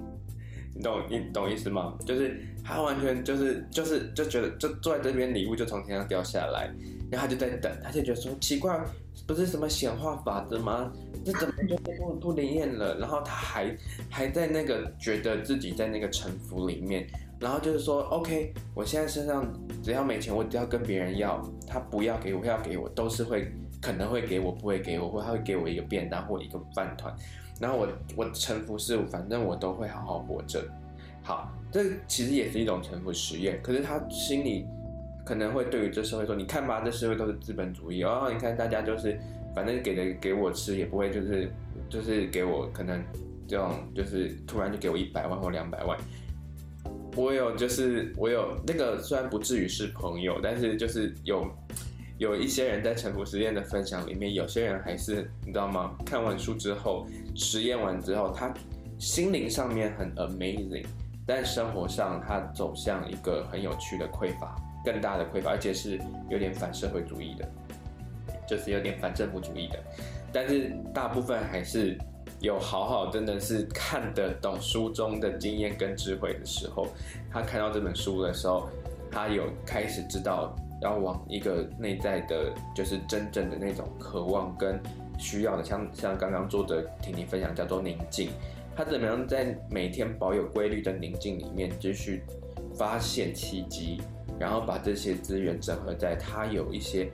[0.74, 1.94] 你懂你懂意思吗？
[2.06, 6.74] 就是他完全就是就是就觉得就坐在这边礼物就从天上掉下来，
[7.10, 8.82] 然后他就在等，他就觉得说奇怪，
[9.32, 10.92] 不是什么显化法则吗？
[11.24, 12.98] 这怎么就不不灵验了？
[12.98, 13.74] 然后他还
[14.10, 17.06] 还在那个觉得自己在那个臣服里面，
[17.40, 19.50] 然后就是说，OK，我现在身上
[19.82, 27.14] 只要没钱，我只要跟别人要，他不要给我，要给我，都是会可能会给我，不会给我，或他会给我一个便当或一个饭团。
[27.58, 30.62] 然后我我臣服是，反正我都会好好活着。
[31.22, 33.58] 好，这其实也是一种臣服实验。
[33.62, 34.66] 可是他心里
[35.24, 39.18] 可能会对于这社会说，你看吧，这社会都是资本主义哦，你看大家就是。
[39.54, 41.52] 反正给的给我吃也不会，就是
[41.86, 43.04] 就是给我可能
[43.46, 45.98] 这种就是突然就给我一百万或两百万。
[47.14, 51.46] 我有就是我有那个虽然不至于是朋友，但是就是有
[52.16, 55.94] 有一些人在沉浮实验的分享里面，有些人还是你知道吗？
[56.06, 58.54] 看完书之后，实验完之后，他
[58.98, 60.86] 心灵上面很 amazing，
[61.26, 67.48] 但生活上他走向一个很有趣的匮乏，更大的匮乏，而且是有点反社会主义的。
[68.44, 69.78] 就是有点反政府主义的，
[70.30, 71.96] 但是大部分还是
[72.40, 76.88] 有好好真的是看得懂书中的经验跟智慧的时候，
[77.30, 78.68] 他看到这本书的时候，
[79.10, 84.78] 他有开始知道要往一个内在的，就是真正的那种渴望跟
[85.18, 88.30] 需要的，像像刚刚作者听你分享叫做宁静，
[88.76, 92.22] 他怎么样在每天保有规律的宁静里面继续
[92.74, 94.02] 发现奇迹，
[94.38, 97.10] 然后把这些资源整合在他有一些。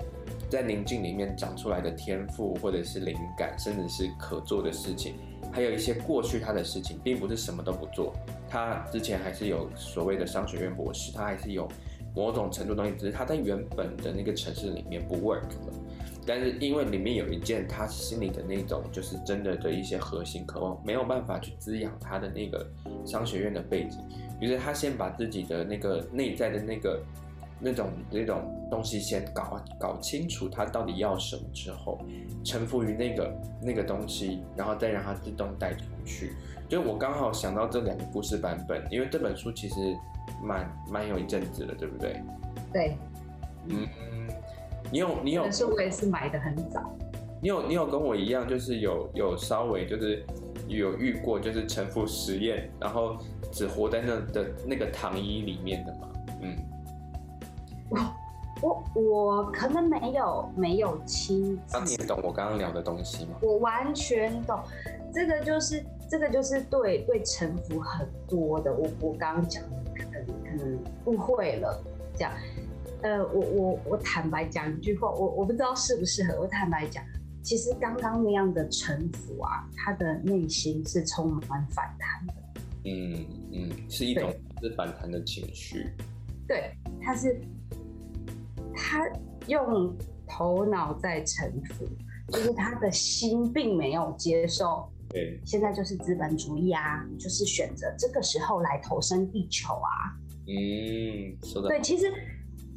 [0.50, 5.14] 在宁静里面长出来的天赋，或者是灵感，甚至是可做的事情，
[5.52, 8.14] 还有一些过去他的事情，并不是什么都不做。
[8.48, 11.68] 他之前还是有所谓的商学院博士，他还是有
[12.16, 15.72] 某种程度东西，只是他在原本的那个城市里面不 work 了。
[16.26, 22.66] 但是因为里面有一件他心里的那种，就是真的的一些核心渴望，没有办法去滋养他的那个
[23.04, 23.98] 商学院的背景，
[24.40, 27.02] 于是他先把自己的那个内在的那个。
[27.60, 31.98] 那种那种东西先搞搞清楚，他到底要什么之后，
[32.44, 36.36] 臣服于那个那个东西，然后再让它自动带出去。
[36.68, 39.74] 就我刚好想到这两个故事版本，因为这本书其实
[40.40, 42.22] 蛮蛮有一阵子了，对不对？
[42.72, 42.96] 对。
[43.66, 43.88] 嗯，
[44.92, 46.96] 你有你有，但是我也是买的很早。
[47.42, 50.24] 你有你有跟我一样，就是有有稍微就是
[50.76, 53.16] 有遇过，就是沉浮实验，然后
[53.50, 56.08] 只活在那的那个糖衣里面的嘛？
[56.42, 56.56] 嗯。
[58.60, 63.36] 我我我可能没有没有亲自，那你懂我刚刚聊的东西吗？
[63.40, 64.58] 我完全懂，
[65.14, 71.80] 这个就是这个就是对对沉浮很多的，我我刚刚讲的可能可能误会了，
[72.14, 72.32] 这样，
[73.02, 77.04] 呃，我我我坦白讲一句话，我我不知道适不适合，我坦白讲，
[77.48, 82.34] 其实刚刚那样的臣服啊，他的内心是充满反弹的，
[82.84, 84.30] 嗯嗯，是一种
[84.60, 85.86] 是反弹的情绪，
[86.46, 87.40] 对，他是。
[88.74, 89.10] 他
[89.46, 91.88] 用头脑在臣服，
[92.30, 94.86] 就是他的心并没有接受。
[95.08, 100.14] 对，现在就是资本主义啊，就是选择这个时候来投身地球啊。
[100.46, 101.68] 嗯，说的。
[101.70, 102.12] 对，其实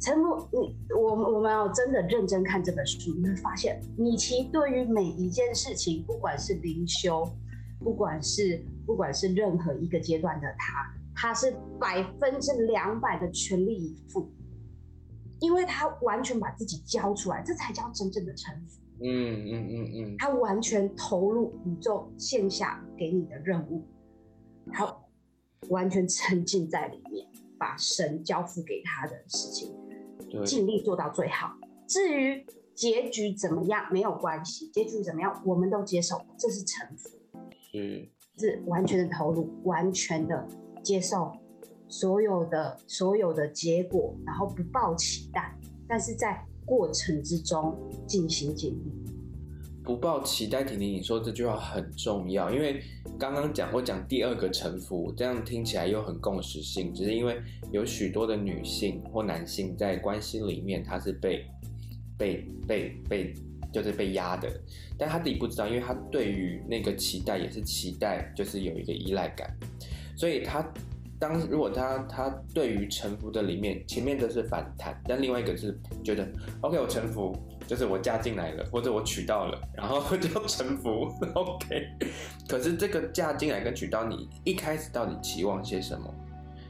[0.02, 7.32] 臣服，你我我们要真的认真看这本书，你会发现米奇对于每一件事情，不管是灵修，
[7.78, 14.28] 不管是不管是任何一个阶段的他，他是百分之两百的全力以赴。
[15.38, 18.80] 因为他完全把自己交出来，这才叫真正的臣服。
[19.02, 23.84] 嗯嗯嗯嗯，嗯，他完全投入宇宙线下给你的任务，
[24.66, 24.96] 然后
[25.68, 27.26] 完全沉浸在里面，
[27.58, 29.74] 把神交付给他的事情，
[30.44, 31.56] 尽力做到最好。
[31.86, 37.10] 至于结局怎么样，没有关系，结局怎么样，我们都接受，这是臣服。
[37.74, 38.06] 嗯，
[38.38, 40.46] 是完全的投入，完全的
[40.82, 41.32] 接受
[41.88, 45.56] 所有的所有的结果，然后不抱期待，
[45.88, 46.46] 但是在。
[46.64, 48.92] 过程之中尽心尽力，
[49.82, 50.62] 不抱期待。
[50.62, 52.80] 婷婷，你说这句话很重要，因为
[53.22, 61.46] 刚刚讲我讲第二个臣服，这样听起来又很共识性，只是因为有许多的女性或男性在关系里面，他是被
[62.18, 63.32] 被被被
[63.72, 64.50] 就是被压的，
[64.98, 69.56] 但他自己不知道，因为他对于那个期待也是期待，就是有一个依赖感，
[70.16, 70.68] 所以他。
[71.20, 76.28] 当如果他他对于臣服的里面，前面的是反弹，但另外一个是觉得
[76.62, 77.32] ，OK，我臣服，
[77.66, 81.88] 就是我嫁进来了，或者我娶到了，然后 就臣服，OK。
[82.48, 86.12] 可是这个嫁进来跟娶到，你一开始到底期望些什么？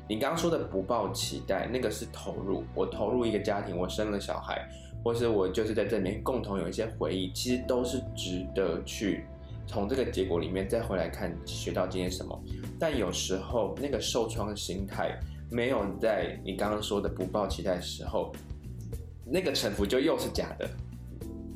[0.08, 4.68] 你刚刚说的不抱期待，那个是投入，我投入一个家庭，我生了小孩，
[5.02, 9.24] 或是我就是在这里面共同有一些回忆，其实都是值得去。
[9.64, 12.38] 从这个结果里面再回来看，学到今天什么？
[12.78, 15.18] 但有时候那个受创的心态
[15.50, 18.32] 没有在你刚刚说的不抱期待的时候，
[19.32, 20.68] 那个臣服就又是假的，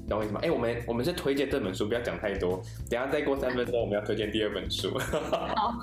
[0.09, 0.41] 懂我意思吗？
[0.43, 2.62] 哎，我们我们是推荐这本书，不要讲太多。
[2.89, 4.97] 等下再过三分钟，我们要推荐第二本书。
[4.99, 5.75] 好，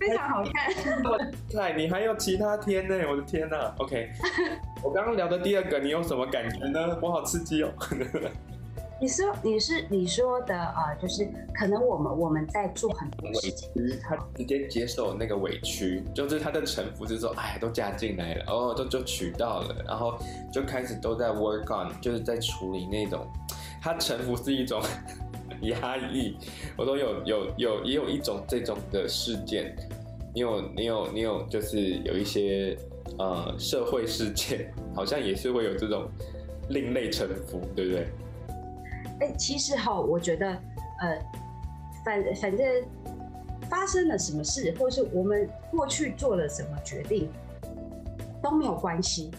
[0.00, 0.72] 非常好看。
[1.50, 2.94] 对，你还有其他天呢？
[3.10, 4.08] 我的天啊！OK，
[4.82, 6.98] 我刚刚聊的第二个，你有什么感觉呢？
[7.02, 7.70] 我好刺激哦。
[9.00, 13.70] 你说你是你说的啊、呃，就是可能我们我们在做很多事情，
[14.02, 20.18] 他直接接受那个委屈，就是他的臣服是说，哎，都加进来了，哦，都就取到了，然后
[20.52, 23.24] 就开始都在 work on，就是在处理那种，
[23.80, 24.82] 他臣服是一种
[25.62, 26.36] 压抑，
[26.76, 29.76] 我都有有有也有一种这种的事件，
[30.34, 32.76] 你有你有你有就是有一些
[33.16, 36.08] 呃社会事件，好像也是会有这种
[36.70, 38.08] 另类臣服，对不对？
[39.20, 40.46] 哎，其实哈，我觉得，
[41.00, 41.18] 呃，
[42.04, 42.66] 反反正
[43.68, 47.28] 发生了什么事，或是我们过去做了什么决定，
[48.42, 49.30] 都没有关系。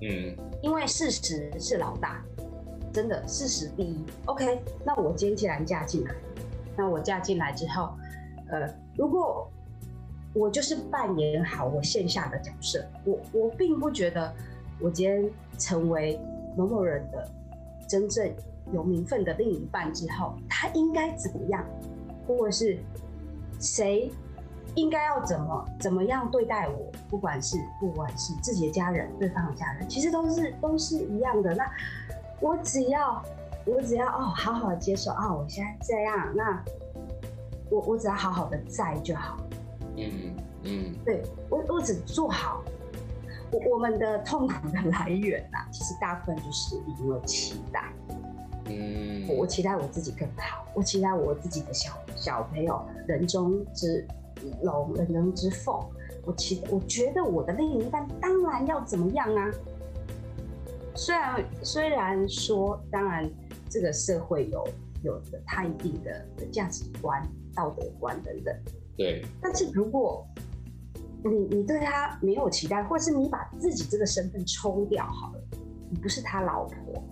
[0.00, 2.24] 嗯，因为事实是老大，
[2.92, 4.04] 真的，事实第一。
[4.24, 6.14] OK，那我今天既然嫁进来，
[6.76, 7.94] 那我嫁进来之后，
[8.48, 9.50] 呃，如果
[10.32, 14.32] 我就是扮演好我线下的角色，我我并不觉得
[14.80, 16.18] 我今天成为
[16.56, 17.30] 某某人的
[17.86, 18.34] 真正。
[18.72, 21.64] 有名分的另一半之后，他应该怎么样，
[22.26, 22.78] 或者是
[23.60, 24.10] 谁
[24.74, 26.90] 应该要怎么怎么样对待我？
[27.08, 31.54] 不管是不管是自己的家人、对方的家人，其实都是都是一样的。
[31.54, 31.70] 那
[32.40, 33.22] 我只要
[33.64, 36.62] 我只要哦，好好的接受啊、哦，我现在这样，那
[37.70, 39.36] 我我只要好好的在就好。
[39.96, 42.62] 嗯嗯，对我我只做好。
[43.52, 47.92] 我我们的痛苦的来源啊，其实大部分就是因为期待。
[48.68, 54.06] 嗯，我期待我自己更好，我期待我自己的小小朋友人中之
[54.62, 55.78] 龙，人中之凤。
[56.24, 59.50] 我期，我觉得我的另一半当然要怎么样啊？
[60.94, 63.30] 虽然虽然说，当然
[63.70, 64.66] 这个社会有
[65.04, 67.22] 有的他一定的价值观、
[67.54, 68.52] 道德观等等。
[68.96, 69.24] 对。
[69.40, 70.26] 但是如果
[71.22, 75.40] 你你对他没有期待，或是你把自己这个身份抽掉好了，
[75.90, 77.04] 你不是他老婆。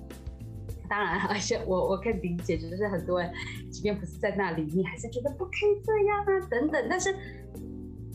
[0.94, 3.28] 当然，而且 我我可以理解，就是很多人，
[3.68, 6.86] 即便不是在那里，你还是觉得不可以这样啊，等等。
[6.88, 7.12] 但是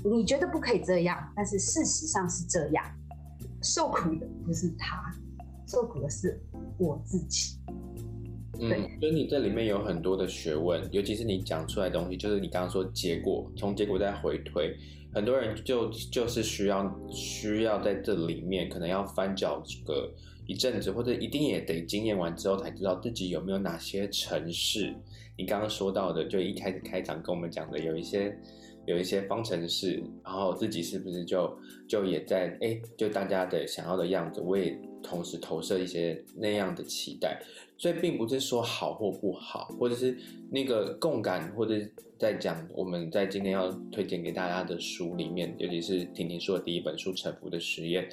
[0.06, 2.86] 你觉得不可以这样，但是事实上是这样，
[3.62, 5.14] 受苦的不是他，
[5.68, 6.42] 受苦的是
[6.78, 7.60] 我自己。
[8.62, 8.70] 嗯，
[9.02, 14.74] 所以你这里面有很多的学问，尤其是你讲出来的东西，就是你刚刚说结果，从结果再回推，
[15.14, 20.10] 很多人就就是需要需要在这里面，可能要翻搅这个。
[20.50, 24.92] 一阵子，或者一定也得经验完之后才知道自己有没有哪些程式。
[25.38, 28.36] 你刚刚说到的，就一开始开场跟我们讲的，有一些
[28.88, 31.56] 有一些方程式，然后自己是不是就
[31.88, 37.40] 就也在哎，就大家的想要的样子，我也同时投射一些那样的期待。
[37.78, 40.18] 所以并不是说好或不好，或者是
[40.50, 41.80] 那个共感，或者
[42.18, 48.04] 在讲我们在今天要推荐给大家的书里面，尤其是婷婷说的第一本书《沉浮的实验》。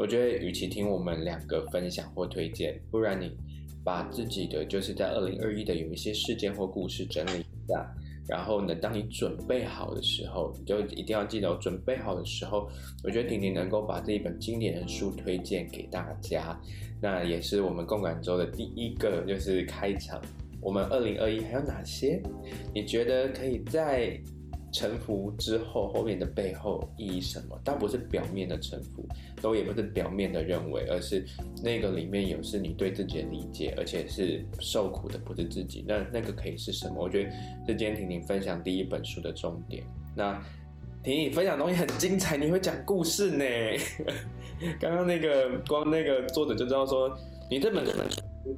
[0.00, 3.36] 我觉得，与其听我们两个分享或推荐，不然你
[3.84, 7.86] 把自己的就是在二零二一的有一些事件或故事整理一下，
[8.26, 12.66] 然后呢，当你准备好的时候，你就一定要记得，准备好的时候，
[13.04, 16.58] 我觉得婷婷能够把这一本经典的书推荐给大家，
[16.98, 20.18] 那也是我们共感周的第一个就是开场。
[20.62, 22.22] 我们二零二一还有哪些？
[22.74, 24.18] 你觉得可以在？
[24.72, 27.58] 臣服之后，后面的背后意义什么？
[27.64, 29.04] 倒不是表面的臣服，
[29.42, 31.24] 都也不是表面的认为，而是
[31.62, 35.84] 那个里面有是你对自己的理解，而且是受苦的不是自己。
[35.86, 36.94] 那那个可以是什么？
[37.02, 37.30] 我觉得
[37.66, 39.82] 是今天婷婷分享第一本书的重点。
[40.14, 40.40] 那
[41.02, 43.44] 婷婷分享的东西很精彩，你会讲故事呢？
[44.78, 47.10] 刚刚那个光那个作者就知道说，
[47.50, 47.84] 你这本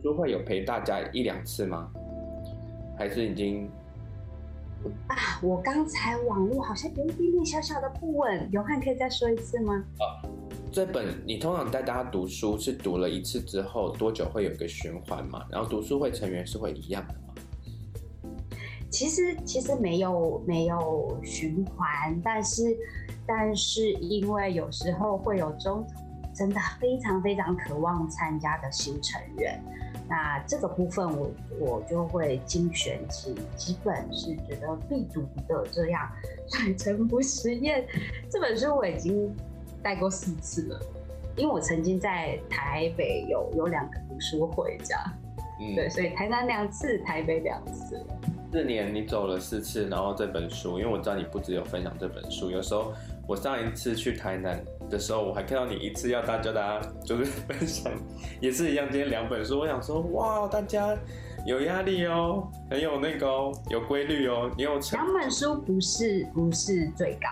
[0.02, 1.90] 书会有陪大家一两次吗？
[2.98, 3.70] 还是已经？
[5.08, 9.74] 啊，我刚才网络好像有一点点小小的不稳，永汉可以再说一次吗？
[9.98, 10.22] 啊，
[10.70, 15.44] 这本你通常带大家读书是读了一次之后多久会有一个循环嘛？
[15.50, 18.28] 然后读书会成员是会一样的吗？
[18.90, 22.76] 其实其实没有没有循环，但是
[23.26, 25.94] 但是因为有时候会有中途
[26.34, 29.62] 真的非常非常渴望参加的新成员。
[30.14, 36.06] 那这个部分我我就会精选几几本是觉得必读的这样。
[36.46, 37.80] 所以《臣服实验》
[38.30, 39.34] 这本书我已经
[39.82, 40.80] 带过四次了，
[41.34, 45.02] 因为我曾经在台北有有两个读书会这样，
[45.58, 47.98] 嗯，对，所以台南两次，台北两次。
[48.52, 52.92] 四年你走了四次，然后这本书，因为我知道你不只有分享这本书，有时候
[53.26, 54.62] 我上一次去台南。
[54.90, 57.92] 的时候，我还看到你一次要大家大家就是分享，
[58.40, 58.86] 也是一样。
[58.90, 60.96] 今天两本书，我想说，哇，大家
[61.46, 64.50] 有压力哦，很有那个哦，有规律哦。
[64.56, 67.28] 你有两本书不是不是最高，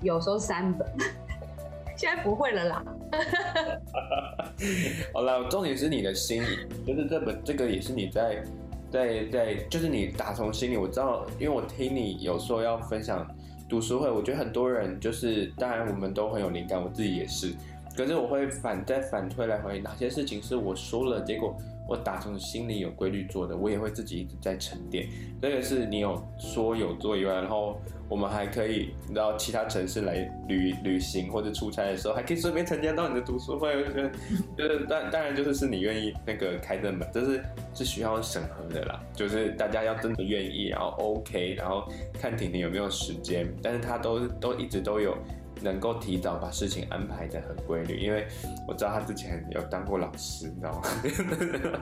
[0.00, 0.86] 有时候三本，
[1.96, 2.84] 现在不会了啦。
[5.12, 8.42] 好了，重点是你的心里，就是这本这个也是你在
[8.90, 13.26] 在在，就是你打从心里，我知道，因为我听你有说要分享。
[13.72, 17.54] 读书会，我觉得很多人就是，当然我们都很有灵感，我自己也是。
[17.96, 25.06] 可是我会反再反推来回，哪些事情是我说了，结果我打从心里有规律做的，我也会自己一直在沉淀。
[25.40, 27.78] 这个是你有说有做以外，然后
[28.08, 30.14] 我们还可以到其他城市来
[30.48, 33.68] 旅旅行或者出差的时候，还可以顺便参加到你的读书会。
[33.76, 34.10] 我觉得，
[34.56, 39.00] 就是当当然就是是你愿意那个开这门，这是是需要审核的啦。
[39.14, 45.14] 就是大家要真的愿意，然后 OK，然后看婷婷有没有时间，但是他都都一直都有。
[45.62, 48.26] 能够提早把事情安排得很规律，因为
[48.66, 50.88] 我知道他之前有当过老师，你知道吗？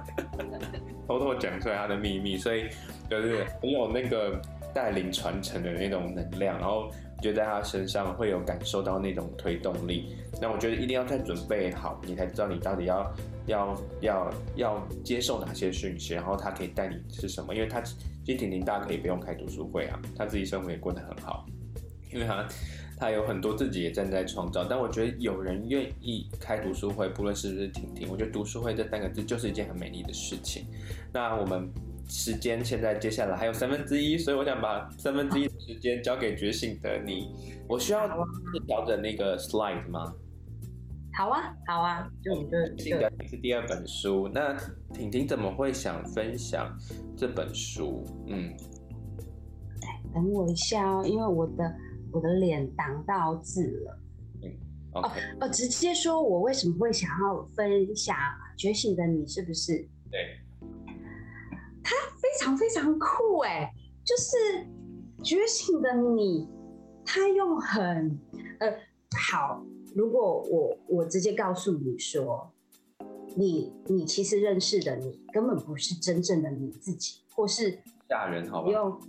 [1.09, 2.69] 偷偷讲出来他的秘密，所以
[3.09, 4.41] 就是很有那个
[4.73, 6.89] 带领传承的那种能量，然后
[7.21, 10.17] 就在他身上会有感受到那种推动力。
[10.41, 13.13] 那我觉得一定要再准备好，你才知道你到底要
[13.47, 17.55] 要要要接受哪些讯息，然后他可以带你是什么。
[17.55, 21.45] 因为他其实婷婷大家可以不用开读书会啊，他自己生活也过得很好，
[22.13, 22.47] 因为他。
[23.01, 30.67] 他有很多自己也正在创造，但我觉得有人愿意开读书会，不论是不是婷婷，我觉得读书会这三个字就是一件很美丽的事情。
[31.11, 31.73] 那我们
[32.07, 37.35] 时间现在接下来还有三分之一，所以我想把三分之一的时间交给觉醒的你。
[37.67, 38.07] 我需要
[38.67, 40.15] 调整那个 slide 吗？
[41.17, 44.55] 好啊，好啊，就就觉醒的你是第二本书，那
[44.93, 46.71] 婷婷怎么会想分享
[47.17, 48.05] 这本书？
[48.27, 48.55] 嗯，
[50.13, 51.75] 等我一下哦，因为我的。
[52.13, 53.99] 我的脸挡到字了，
[54.43, 54.53] 嗯
[54.93, 58.17] ，OK，哦，直接说我为什么会想要分享
[58.57, 59.89] 觉醒的你，是不是？
[60.11, 60.21] 对，
[61.83, 63.73] 他非常非常酷哎，
[64.05, 64.67] 就是
[65.23, 66.49] 觉醒的你，
[67.05, 68.19] 他用很
[68.59, 68.73] 呃
[69.31, 72.53] 好，如果我我直接告诉你说，
[73.37, 78.71] 你你其实认识的你根本不是真正的你自己，或是吓人，好吧？
[78.71, 79.01] 用。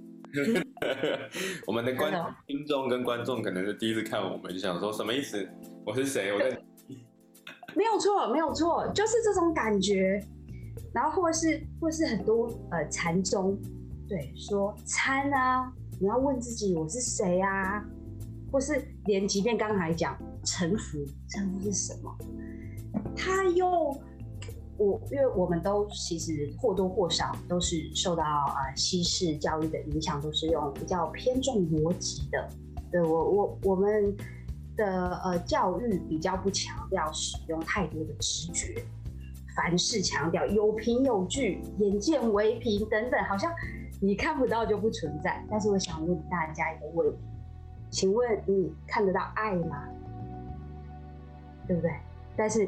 [1.68, 5.48] 我们的观众、听众跟观众可能是第一次看我们，就想说什么意思？
[5.86, 6.34] 我是谁？
[6.34, 6.50] 我在
[7.76, 10.20] 没有错，没有错，就是这种感觉。
[10.94, 13.58] 然后或是或是很多呃禅宗，
[14.10, 17.86] 对，说参啊，你要问自己我是谁啊？
[18.52, 22.18] 或是连即便刚才讲臣服，臣服是什么？
[23.16, 24.02] 他用。
[24.82, 32.48] 我因为我们都其实或多或少都是受到呃西式教育的影响，都是用比较偏重逻辑的。
[32.92, 34.16] 对，我我我们
[34.76, 38.84] 的呃教育比较不强调使用太多的直觉，
[39.56, 43.54] 凡事强调有凭有据、眼见为凭等等，好像
[44.02, 45.46] 你看不到就不存在。
[45.50, 47.18] 但是我想问大家一个问题，
[47.92, 49.88] 请问你看得到爱吗？
[51.68, 51.92] 对不对？
[52.36, 52.68] 但是。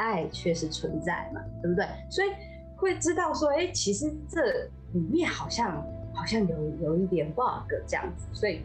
[0.00, 1.86] 爱确实存在嘛，对不对？
[2.10, 2.28] 所以
[2.74, 4.40] 会知道说，哎，其实这
[4.94, 5.76] 里面好像
[6.14, 8.62] 好像有有一点 bug 这样子，所以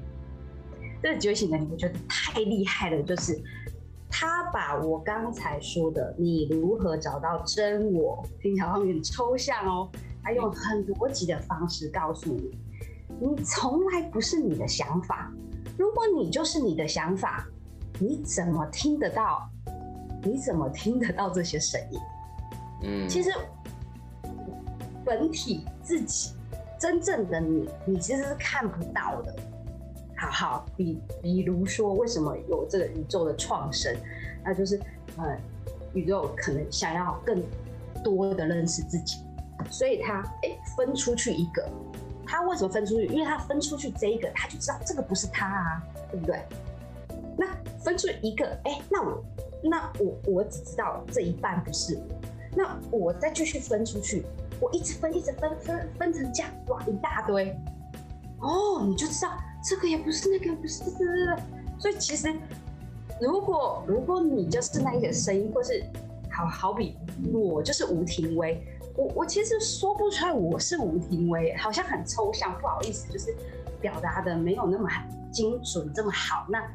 [1.03, 3.37] 这觉醒的你我觉得太厉害了，就是
[4.09, 9.91] 他把我刚才说的你如何找到真我，听起来有点抽象哦，
[10.23, 12.57] 他用很逻辑的方式告诉你，
[13.19, 15.29] 你从来不是你的想法，
[15.77, 17.45] 如果你就是你的想法，
[17.99, 19.49] 你怎么听得到？
[20.25, 21.99] 你怎么听得到这些声音？
[22.81, 23.31] 嗯，其实
[25.05, 26.33] 本体自己
[26.79, 29.35] 真正的你，你其实是看不到的。
[30.17, 33.95] 好好，比比如说，为什么有这个宇宙的创生？
[34.43, 34.79] 那就是
[35.17, 35.37] 呃，
[35.93, 37.43] 宇宙可能想要更
[38.03, 39.19] 多的认识自己，
[39.69, 41.69] 所以他哎分出去一个。
[42.25, 43.05] 他为什么分出去？
[43.05, 46.41] 因为他分出去这一个，他就知道这个不是他啊，对不对？
[47.37, 47.45] 那
[47.77, 49.23] 分出一个，哎，那我
[49.69, 51.99] 那我我只知道这一半不是。
[52.55, 54.23] 那我再继续分出去，
[54.61, 57.53] 我一直分，一直分，分分成这样，哇，一大堆，
[58.39, 60.83] 哦，你就知道这个也不是，那个不是，
[61.77, 62.33] 所以其实，
[63.19, 65.83] 如果如果你就是那一个声音，或是
[66.31, 66.97] 好好比
[67.33, 73.35] 我就是吴庭威，我我其实说不出来我是吴庭威，好像很抽象，不好意思，就是
[73.81, 74.89] 表达的没有那么
[75.29, 76.45] 精准，这么好。
[76.49, 76.65] 那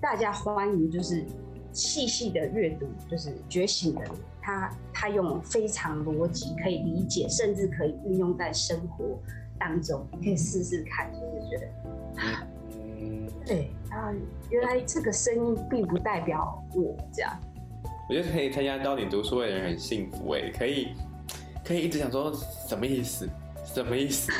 [0.00, 1.24] 大家欢迎就是
[1.72, 4.02] 细细的阅读，就是觉醒的。
[4.42, 9.18] 他他用非常逻辑可以理解，甚至可以运用在生活
[9.58, 11.68] 当中，可以试试看，就是觉得，
[12.98, 14.10] 嗯， 对啊，
[14.48, 17.38] 原来这个声音并不代表我这样。
[18.08, 20.88] 我觉得可以参加到你读书会的人很幸福哎，可以
[21.62, 22.32] 可以一直想说
[22.66, 23.28] 什么意思，
[23.64, 24.32] 什么意思？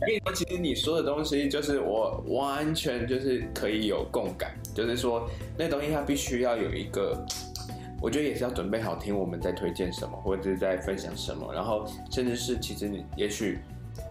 [0.00, 7.20] 我跟你说，其实你说的东西就是我完全就是可以有共感，就是说那东西它必须要有一个。
[8.00, 13.58] 我觉得也是要准备好听我们在推荐什么，或者是在分享什么，然后甚至是其实你也许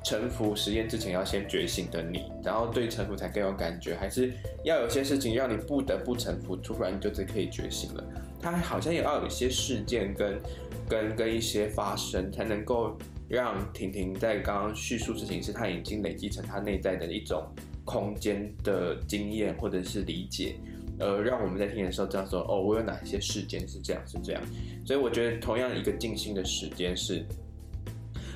[0.03, 4.33] 臣服实验之前要先觉醒的你，然后对臣服才更有感觉，还是
[4.65, 8.03] 要有些事情让你不得不臣服，突然就是可以觉醒了。
[8.41, 10.37] 它好像也要有一些事件跟
[10.89, 12.97] 跟 跟一些发生，才能够
[13.29, 17.41] 让婷婷在刚刚叙述事情时，她已经累积成她内在的一种
[17.87, 20.57] 空间的经验或者是理解。
[20.99, 24.41] 呃，让我们在听的时候这样说哦，我有哪些事件是这样是这样，
[24.83, 27.23] 所以我觉得同样一个静心的时间是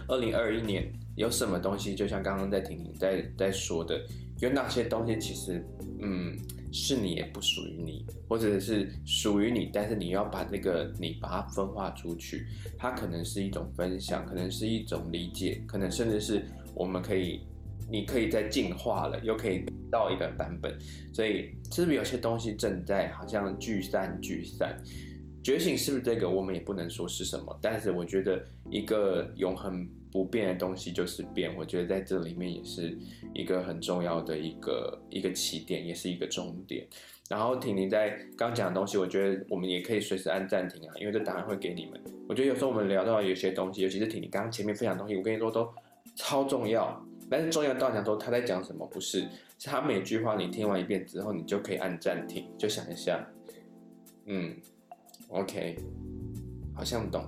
[0.07, 3.99] 二零二一年有什么东西，就像刚刚在听你在在说的，
[4.41, 5.65] 有哪些东西其实
[6.01, 6.37] 嗯
[6.71, 12.45] 是你也不属于你，或者是属于你，但是你要把那个你把它分化出去，
[12.77, 16.45] 它可能是一种分享，可能是一种理解，可能甚至是
[16.75, 17.41] 我们可以。
[17.91, 20.73] 你可以再进化了，又可以到一个版本，
[21.13, 24.77] 所以是不是有些东西正在好像聚散聚散？
[25.43, 26.29] 觉醒是不是这个？
[26.29, 31.53] 我们也不能说是什么，但是我觉得一个永恒不变的东西就是变。
[31.57, 32.95] 我觉得在这里面也是
[33.33, 36.87] 一个很重要的一个一个起点，也是一个终点。
[37.27, 41.99] 然后婷婷在刚讲的东西，我觉得我们也可以随时按暂停啊，因为这答案会给你们。
[42.29, 45.67] 我觉得有时候我们聊到有些东西，尤其是婷婷刚刚前面分享东西，我跟你说都
[46.15, 47.03] 超重要。
[47.32, 48.86] 但是重要到讲说他在讲什么？
[48.88, 49.21] 不是，
[49.57, 53.25] 是他每句话你听完一遍之后，你就可以按暂停，就想一下，
[54.25, 54.53] 嗯
[55.29, 55.77] ，OK，
[56.75, 57.23] 好像懂。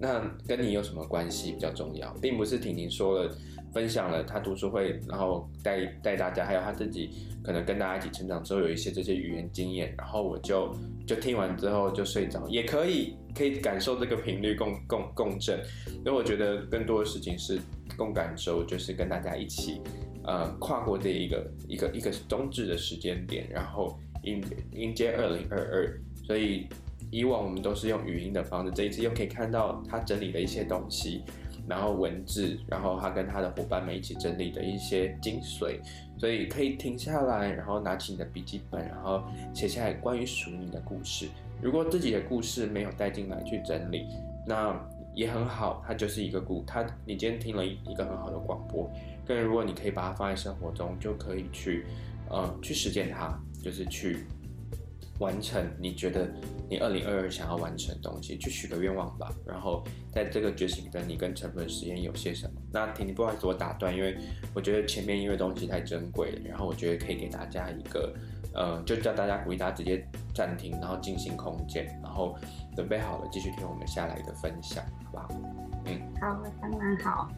[0.00, 3.36] 那跟你有什么关系比较重要，并不是婷婷说了
[3.74, 7.10] 分享了他读书会，然后带带大家，还有他自己
[7.44, 10.74] 可能跟大家一起成长之后有一些这些语言经验，然后我就
[11.06, 15.60] 就听完之后就睡着，也可以可以感受这个频率共共共振。
[15.98, 17.60] 因为我觉得更多的事情是。
[17.96, 19.80] 共感受就是跟大家一起，
[20.24, 26.00] 呃，跨过这一个一个一个冬至的时间点，然后迎迎接二零二二。
[26.24, 26.66] 所以
[27.10, 31.22] 以往我们都是用语音的方式，这一次又可以看到他整理的一些东西，
[31.68, 35.80] 然后文字，然后他跟他的伙伴们一起整理的一些精髓，
[36.18, 39.22] 所以可以停下来，然后拿起你的笔记本，然后
[39.52, 41.26] 写下来关于属于你的故事。
[41.60, 44.06] 如果自己的故事没有带进来去整理，
[44.46, 44.80] 那。
[45.14, 48.90] 也很好，它就是一个故，它你今天听了一个很好的广播，
[49.26, 51.84] 但如果你可以把它放在生活中，就可以去，
[52.30, 54.24] 呃，去实践它，就是去
[55.18, 56.30] 完成你觉得
[56.68, 59.30] 你二零二二想要完成的东西，去许个愿望吧。
[59.46, 62.60] 然后在这个觉醒的你跟成本实验有些什么？
[62.72, 64.16] 那婷婷不好意思我打断，因为
[64.54, 68.12] 我觉得前面因为东西太珍贵了，然后我觉得可以给大家一个。
[68.54, 72.36] 呃，就叫大家鼓励大家直接暂停，然后进行空间，然后
[72.76, 75.28] 准备好了继续听我们下来的分享，好不好？
[75.86, 77.28] 嗯，好，当然好。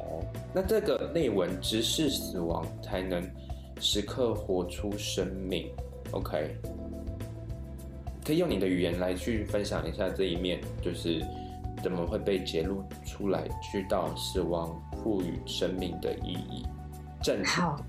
[0.00, 3.22] 哦，那这个内文直视死亡，才能
[3.80, 5.70] 时刻活出生命。
[6.10, 6.56] OK，
[8.24, 11.24] 可以用你的语言来去分享一下这一面，就是
[11.82, 13.48] 怎么会被揭露出来？
[13.62, 16.66] 去到死亡赋予生命的意义。
[17.22, 17.80] 正好，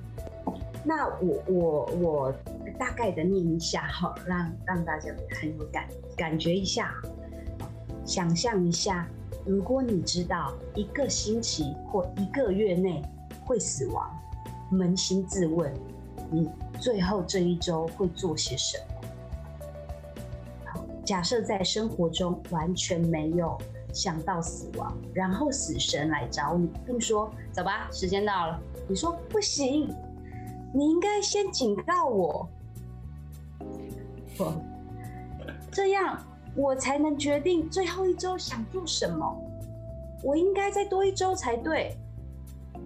[0.84, 2.36] 那我我我
[2.78, 5.10] 大概的念一下哈，让让大家
[5.40, 6.94] 很有感感觉一下，
[8.06, 9.08] 想象一下，
[9.46, 13.02] 如果你知道一个星期或一个月内
[13.46, 14.10] 会死亡，
[14.72, 15.74] 扪心自问，
[16.32, 16.50] 你
[16.80, 18.84] 最后这一周会做些什么？
[21.06, 23.58] 假设在生活中完全没有
[23.94, 29.94] 想到死亡，然后死神来找你，并说：“走吧，时间到了。”你说：“不行，
[30.74, 32.50] 你应该先警告我，
[35.72, 36.18] 这样
[36.56, 39.36] 我才能决定最后一周想做什么。
[40.24, 41.96] 我应该再多一周才对。”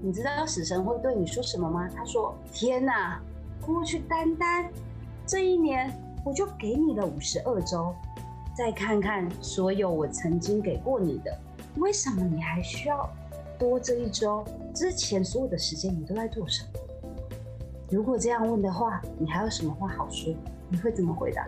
[0.02, 1.90] 你知道死神会对你说什么吗？
[1.96, 3.20] 他说：“天哪，
[3.66, 4.70] 过去单单
[5.26, 5.92] 这一年，
[6.24, 7.94] 我就给你了五十二周。”
[8.56, 11.36] 再看看所有我曾经给过你的，
[11.78, 13.10] 为什么你还需要
[13.60, 14.44] 多这一周？
[14.74, 16.80] 之前所有的时间你都在做什么？
[17.90, 20.34] 如果这样问的话，你还有什么话好说？
[20.70, 21.48] 你会怎么回答？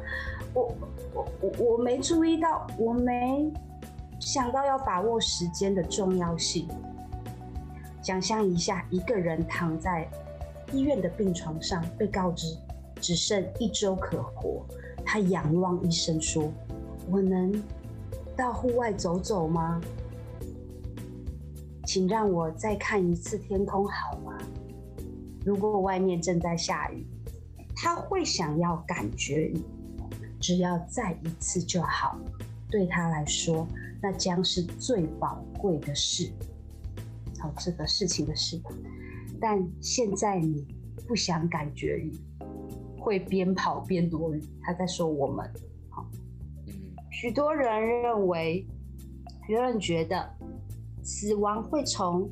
[0.53, 0.73] 我
[1.13, 3.51] 我我我没注意到，我没
[4.19, 6.67] 想到要把握时间的重要性。
[8.01, 10.09] 想象一下，一个人躺在
[10.71, 12.57] 医院的病床上，被告知
[13.01, 14.65] 只剩一周可活，
[15.05, 16.51] 他仰望医生说。
[17.09, 17.51] 我能
[18.35, 19.81] 到户外走走吗？
[21.85, 24.37] 请让我再看一次天空好吗？
[25.43, 27.05] 如果外面正在下雨，
[27.81, 29.63] 他会想要感觉你，
[30.37, 32.19] 只要再一次就好。
[32.69, 33.65] 对他来说，
[34.01, 36.29] 那将是最宝贵的事。
[37.39, 38.61] 好，这个事情的事。
[39.39, 40.67] 但现在你
[41.07, 42.11] 不想感觉雨，
[42.97, 44.43] 会边跑边躲雨。
[44.61, 45.49] 他在说我们。
[45.89, 46.05] 好
[47.09, 48.67] 许多人认为，
[49.47, 50.29] 有人觉得，
[51.01, 52.29] 死亡会从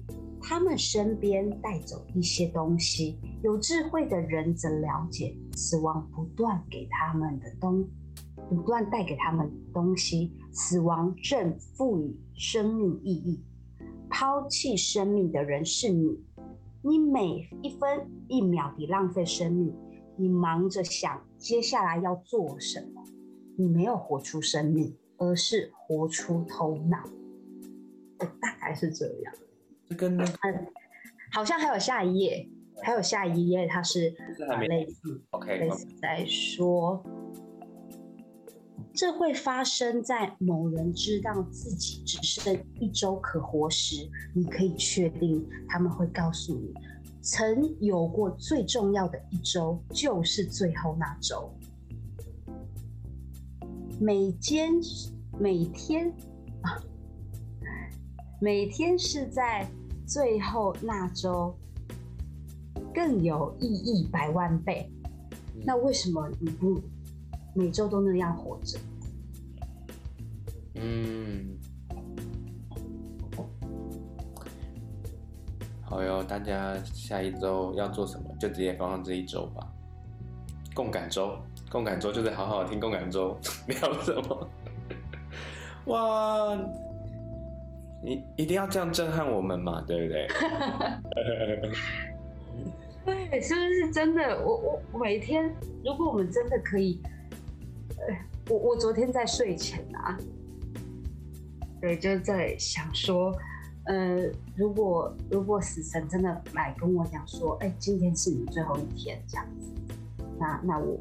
[0.49, 3.19] 他们身边带走一些东西。
[3.43, 7.85] 有智慧的人则了解，死亡不断给他们的东，
[8.47, 10.31] 不断带给他们东西。
[10.53, 13.43] 死亡正赋予生命意义。
[14.09, 16.17] 抛弃生命的人是你，
[16.81, 19.75] 你每一分一秒的浪费生命，
[20.15, 23.03] 你忙着想接下来要做什么。
[23.57, 27.03] 你没有活出生命，而是活出头脑。
[28.17, 29.33] 大概是这样。
[29.89, 30.67] 这跟那个、嗯，
[31.31, 32.49] 好像还有下一页，
[32.83, 34.13] 还有下一页，它是
[34.67, 37.03] 类似，OK，类似在说，
[38.93, 46.73] 这会发生在某人知道自己只剩一周可活时，你可以确定他们会告诉你，
[47.21, 51.53] 曾有过最重要的一周，就是最后那周。
[53.99, 54.73] 每间，
[55.39, 56.07] 每天
[56.61, 56.77] 啊，
[58.39, 59.67] 每天是在
[60.05, 61.57] 最后那周
[62.93, 64.89] 更有意义百万倍。
[65.65, 66.79] 那为什么你不
[67.55, 68.79] 每周都那样活着？
[70.75, 71.57] 嗯，
[75.81, 79.67] 好哟，大家下一周要做什么，就直接放上这一周吧。
[80.75, 81.35] 共感周。
[81.69, 84.49] 共感周就是好好听共感周 聊什么？
[85.87, 86.55] 哇，
[88.03, 90.27] 你一定要这样震撼我们嘛，对不对？
[93.05, 94.43] 对，是不是真的？
[94.43, 97.01] 我我每天，如果我们真的可以，
[98.49, 100.17] 我我昨天在睡前啊，
[101.81, 103.33] 对，就在想说，
[103.85, 109.71] 呃，如果如果死神真的来跟我讲说，哎，今天是你最后一天，这样子。
[110.39, 110.99] 那那我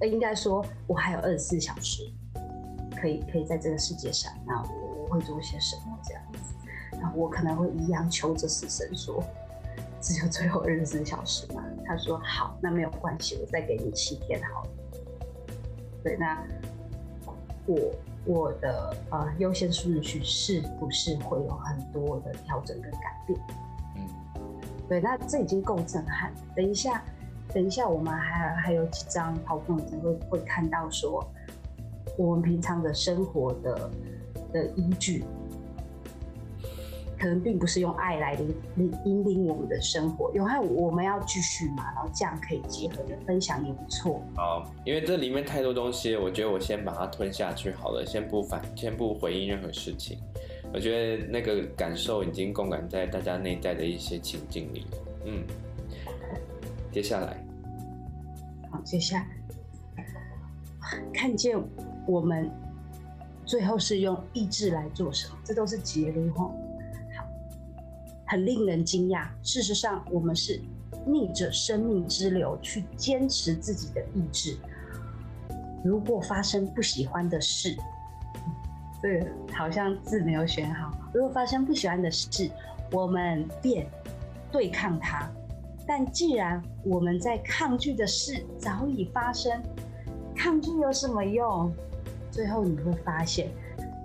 [0.00, 2.10] 我应该说，我还有二十四小时，
[2.96, 4.32] 可以可以在这个世界上。
[4.46, 4.81] 那我
[5.12, 6.54] 会做些什么这样子？
[7.00, 9.22] 那我可能会一样求着死神说，
[10.00, 11.62] 只有最后二十四小时嘛。
[11.84, 14.70] 他说好，那没有关系，我再给你七天好了。
[16.02, 16.42] 对，那
[17.66, 17.78] 我
[18.24, 23.38] 我的呃优先顺序是不是会有很多的调整跟改变？
[23.96, 24.08] 嗯，
[24.88, 26.32] 对，那这已经够震撼。
[26.56, 27.02] 等一下。
[27.52, 31.22] 等一下，我们还还有几张好朋友会会看到说，
[32.16, 33.90] 我们平常的生活的
[34.52, 35.24] 的依据，
[37.18, 44.22] 可能并不是用爱来引引引领我们的生活，有爱我们要继续嘛，然后这样可以结合的分享也不错。
[44.34, 50.18] 好，因为这里面太多东西，我觉得我先把它吞下去好了，先不反，先不回应任何事情。
[50.72, 55.44] 我觉得那个感受已经共感在大家内在的一些情境里了，嗯。
[56.90, 57.42] 接下来，
[58.70, 59.26] 好，接下来
[61.10, 61.58] 看见
[62.06, 62.50] 我们
[63.44, 65.36] 最后是用意志来做什么？
[65.44, 66.48] 这都是结论吼。
[67.16, 67.26] 好，
[68.26, 69.26] 很令人惊讶。
[69.42, 70.60] 事实上，我们是
[71.06, 74.56] 逆着生命之流去坚持自己的意志。
[75.84, 77.76] 如果发生不喜欢的事，
[79.02, 80.92] 对，好像字没有选好。
[81.12, 82.48] 如果发生不喜欢的事，
[82.92, 83.86] 我们便
[84.52, 85.28] 对抗它。
[85.84, 89.60] 但既然我们在抗拒的事早已发生，
[90.36, 91.74] 抗拒有什么用？
[92.32, 93.50] 最后你会发现，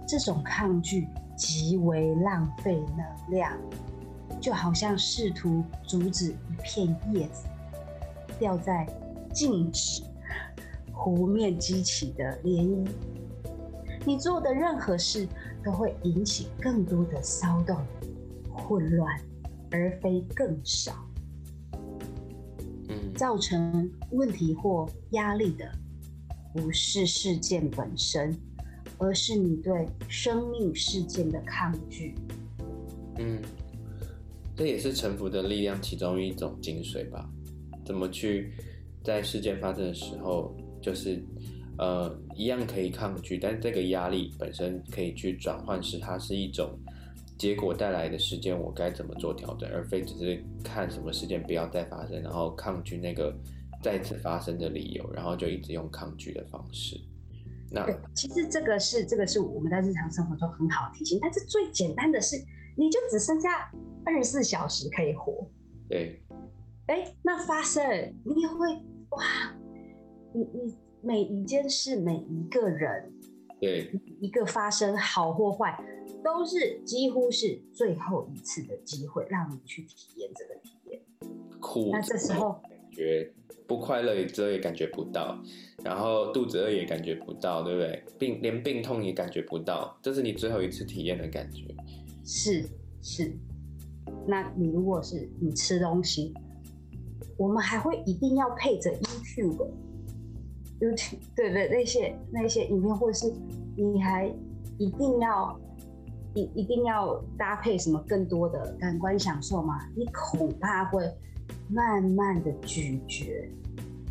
[0.06, 1.08] 这种抗拒
[1.38, 3.58] 极为浪费能量，
[4.42, 7.48] 就好像试图阻止一片叶子
[8.38, 8.86] 掉在
[9.34, 10.04] 静止
[10.92, 12.88] 湖面激起的涟漪。
[14.06, 15.26] 你做的任何事
[15.64, 17.78] 都会引起更多的骚动、
[18.54, 19.18] 混乱，
[19.72, 20.92] 而非更少。
[23.16, 25.66] 造成问题或压力的，
[26.58, 28.36] 不是事件本身，
[28.98, 32.16] 而是你对生命事件的抗拒。
[33.20, 33.40] 嗯，
[34.56, 37.30] 这也是臣服的力量其中一种精髓吧？
[37.86, 38.52] 怎么去
[39.04, 41.24] 在事件发生的时候，就是
[41.78, 46.78] 呃一样可以抗拒，但这个压力本身可以去转换，是它是一种。
[47.38, 53.32] 结果带来的事件，我该怎么做调整，而非只是看什么事件不要再发生，然后抗拒那个
[53.88, 57.00] 再次发生的理由，然后就一直用抗拒的方式。
[57.72, 62.36] 那其实这个是这个是我们在日常生活中很好提醒，但是最简单的是，
[62.76, 63.72] 你就只剩下
[64.06, 65.50] 二十四小时可以活。
[65.88, 66.22] 对。
[66.88, 67.82] 哎，那发生
[68.26, 68.68] 你也会
[69.12, 69.56] 哇，
[70.34, 73.12] 你你每一件事每一个人，
[73.62, 75.82] 对，一个发生好或坏。
[76.24, 81.02] 都是几乎是最后一次的机会，让你去体验这个体验。
[81.60, 83.32] 苦，那这时候感觉
[83.68, 85.38] 不快乐，这也感觉不到，
[85.84, 88.04] 然后肚子饿也感觉不到，对不对？
[88.18, 91.64] 病连病痛也感觉不到，这是你最后一次体验的感觉。
[92.24, 92.66] 是
[93.02, 93.38] 是，
[94.26, 96.34] 那你如果是你吃东西，
[97.38, 103.32] 我们还会一定要配着 YouTube，YouTube 对对，那些那些影片，或是
[103.76, 104.34] 你还
[104.78, 105.60] 一定要。
[106.36, 109.80] 一一定要搭配什么更多的感官享受吗？
[109.96, 111.02] 你恐怕会
[111.70, 113.50] 慢慢的咀嚼，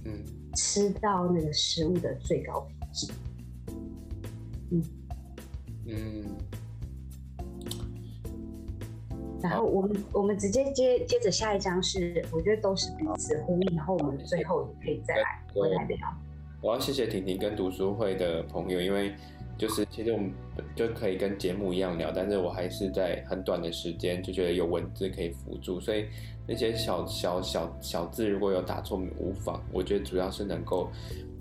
[0.04, 0.22] 嗯，
[0.54, 3.12] 吃到那个食物的最高品质，
[4.70, 4.82] 嗯
[5.86, 6.36] 嗯。
[9.42, 15.98] 然后我们我们直接接接着下一章是，我觉得都是彼此呼应，然后我们最后也可以再来回来聊。
[16.60, 19.14] 我要谢谢婷婷跟读书会的朋友，因为。
[19.58, 20.30] 就是其实我们
[20.74, 26.06] 就可以跟节目一样聊，但是我还是在很短的时间就觉得有文字可以辅助，所以
[26.46, 29.62] 那些小小小小字如果有打错无妨。
[29.72, 30.90] 我觉得主要是能够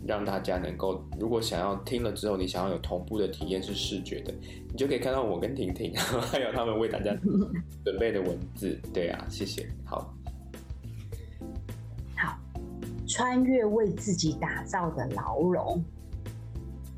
[0.07, 4.33] 让大家能够，如果想要听了之后你想要有同步的体验是视觉的，
[4.69, 5.93] 你就可以看到我跟婷婷
[6.31, 7.13] 还有他们为大家
[7.83, 8.79] 准备的文字。
[8.93, 9.67] 对啊，谢谢。
[9.83, 10.13] 好，
[12.15, 12.37] 好，
[13.05, 15.83] 穿越为自己打造的牢笼。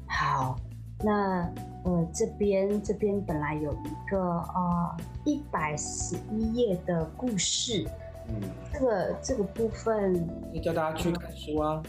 [0.06, 0.56] 好。
[1.04, 1.50] 那
[1.84, 7.86] 呃，这边这边本来有一个呃一百十一页的故事，
[8.28, 8.42] 嗯，
[8.74, 11.82] 这个这个部分，你叫大家去看书啊，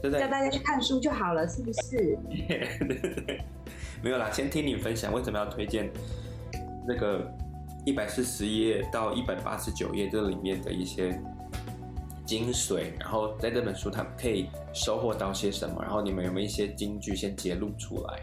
[0.00, 0.20] 对不对？
[0.20, 2.18] 叫大家去看书就好了，是不是？
[4.02, 5.90] 没有啦，先听你分享为什么要推荐
[6.86, 7.30] 那个
[7.84, 11.20] 一百四十页到一百八十九页这里面的一些。
[12.32, 15.82] 精髓，然后在这本书，他们可以收获到些什么？
[15.82, 18.22] 然后你们有没有一些金句先揭露出来，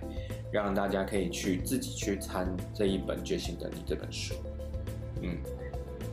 [0.51, 4.33] 让大家可以去自己去参这一本《觉醒的你》这本书？
[5.21, 5.37] 嗯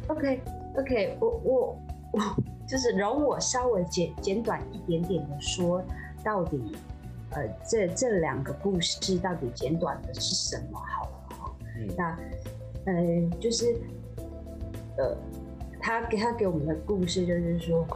[0.09, 0.43] ，OK
[0.77, 1.79] OK，我我
[2.13, 2.21] 我
[2.69, 5.83] 就是容我稍微简简短一点点的说，
[6.23, 6.77] 到底
[7.31, 10.79] 呃这这两个故事到底简短的是什么？
[10.79, 13.75] 好了哈，嗯、那呃就是
[14.99, 15.17] 呃。
[15.87, 17.87] 他给他给我们的故事就是说，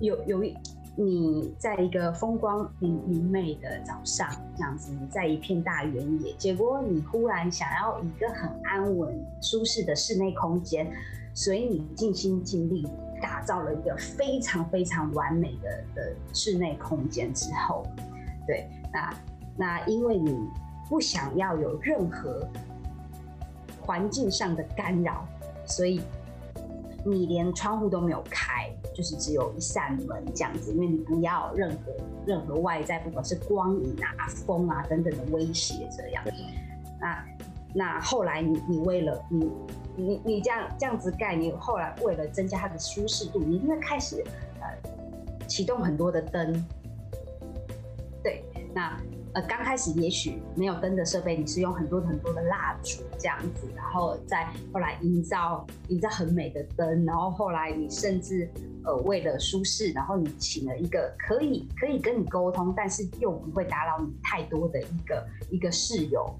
[0.00, 0.56] 有有一
[0.96, 10.90] 你在一个风光明明媚的早上，这样子你在一片大原野，结果你忽然想要一个很安稳舒适的室内空间，
[11.34, 12.88] 所以你尽心尽力
[13.20, 17.86] 打造了一个非常非常完美的的室内空间之后，
[18.46, 19.14] 对，那
[19.58, 20.34] 那因为你
[20.88, 22.48] 不想要有任何
[23.78, 25.28] 环境上的干扰。
[25.66, 26.00] 所以
[27.04, 31.92] 你连窗户都没有开，就是只有一扇门这样子，因为你不要任何
[32.26, 36.24] 任何外在，不管是光影啊、风啊等等的威胁这样。
[37.00, 37.24] 那
[37.74, 39.50] 那后来你你为了你
[39.96, 44.24] 你你这样这样子盖，你后来为了增加它的舒适度，你应该开始
[44.60, 46.64] 呃启动很多的灯。
[48.22, 48.42] 对，
[48.72, 48.98] 那
[49.34, 58.48] 呃，刚开始也许没有灯的设备，你是用很多很多的蜡烛这样子，然后再后来营造营造很美的灯，然后后来你甚至
[58.84, 66.32] 呃为了舒适，然后你请了一个可以可以跟你沟通，但是又不会打扰你太多的一个一个室友，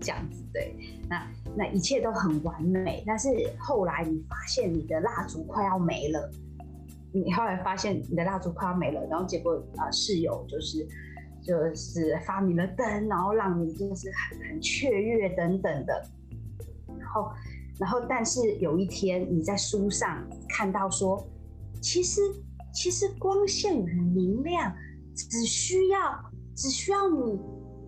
[0.00, 0.74] 这样子对，
[1.06, 6.30] 那那一切都很完美，但是后来你发现你的蜡烛快要没了，
[7.12, 10.88] 你后来发现你的蜡烛快要没了，然后结果啊、呃、室友就是。
[11.44, 16.08] 就是发明了灯，然后让你就是很很雀跃等等的，
[16.98, 17.30] 然后，
[17.78, 21.22] 然后但是有一天你在书上看到说，
[21.82, 22.22] 其实
[22.72, 24.74] 其实光线与明亮
[25.14, 26.18] 只需要
[26.54, 27.38] 只需要你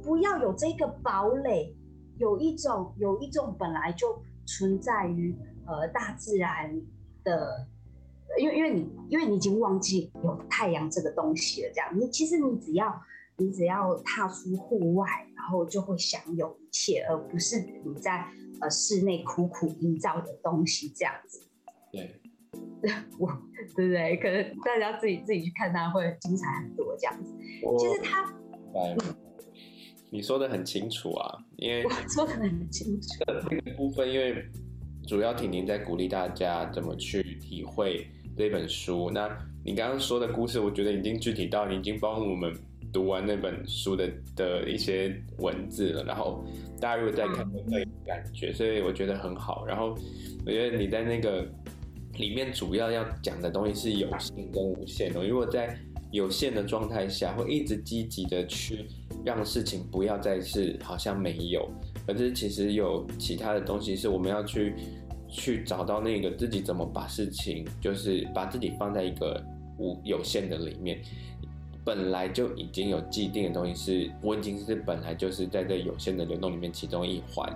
[0.02, 1.74] 不要有这个堡垒，
[2.18, 5.34] 有一种有一种本来就存在于
[5.66, 6.78] 呃大自然
[7.24, 7.66] 的，
[8.38, 12.94] 因为因为你因为你已经忘记有太阳这个东西了，这样你其实你只要。
[13.38, 15.06] 你只要踏出户外，
[15.36, 18.26] 然后就会享有一切，而不是你在
[18.60, 21.46] 呃室内苦苦营造的东西这样子。
[21.92, 22.14] 对，
[23.20, 23.28] 我
[23.74, 24.16] 对不对？
[24.16, 27.34] 可能大家自己自己去看它会精彩很多这样子。
[27.78, 28.24] 其实它，
[28.74, 28.96] 嗯，
[30.08, 33.08] 你说的很清楚啊，因为我说的很清楚。
[33.26, 34.46] 这个部分，因为
[35.06, 39.10] 主要婷婷在鼓励大家怎么去体会这本书。
[39.10, 39.28] 那
[39.62, 42.50] 你刚刚说的故事，我觉得已经具体到你已经帮我们。
[42.96, 46.42] 读完那本书的的一些文字了，然后
[46.80, 49.66] 大家如果再看会更有感觉，所以我觉得很好。
[49.66, 49.94] 然后
[50.46, 51.46] 我觉得你在那个
[52.14, 55.22] 里面主要要讲的东西是有限跟无限的。
[55.28, 55.78] 如果在
[56.10, 58.86] 有限的状态下，会一直积极的去
[59.26, 61.68] 让事情不要再是好像没有，
[62.06, 64.74] 可是其实有其他的东西是我们要去
[65.28, 69.44] 去找到那个自己怎么把事情，就是把自己放在一个
[69.76, 71.02] 无有限的里面。
[71.86, 77.48] 本来就已经有既定的东西，是我已经是本来就是在这有限的流动里面其中一环。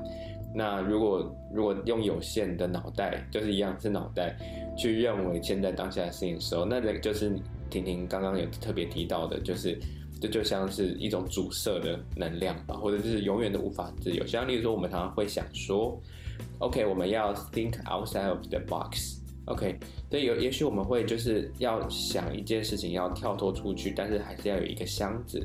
[0.54, 4.36] 那如果如果用有限的脑袋，就是一样是脑袋
[4.78, 7.36] 去认为现在当下的事情的时候，那这就是
[7.68, 9.76] 婷婷刚刚有特别提到的，就是
[10.20, 14.24] 这就像是一种阻塞的能量吧，或者就是永远都无法自由。
[14.26, 16.00] 像例如说，我们常常会想说
[16.58, 19.19] ，OK，我们要 think outside of the box。
[19.50, 19.76] OK，
[20.08, 25.44] 所以，有也许我们会就是要想一件事情，要跳脱出去，但是还是要有一个箱子。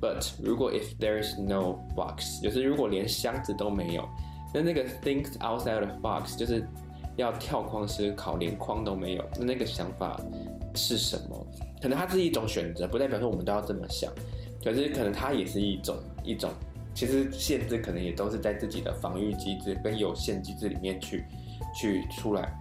[0.00, 4.08] But 如果 if there is no box，就是如果连箱子都没有，
[4.54, 6.66] 那那个 think outside of box 就是
[7.16, 10.18] 要跳框思考，连框都没有，那那个想法
[10.74, 11.46] 是什么？
[11.82, 14.10] 可能它是一种选择，不代表说我们都要这么想。
[14.64, 16.50] 可是可能它也是一种一种，
[16.94, 21.24] 其实限制可能也都是在自己的防御机制跟有限机制里面去
[21.74, 22.56] 去出来。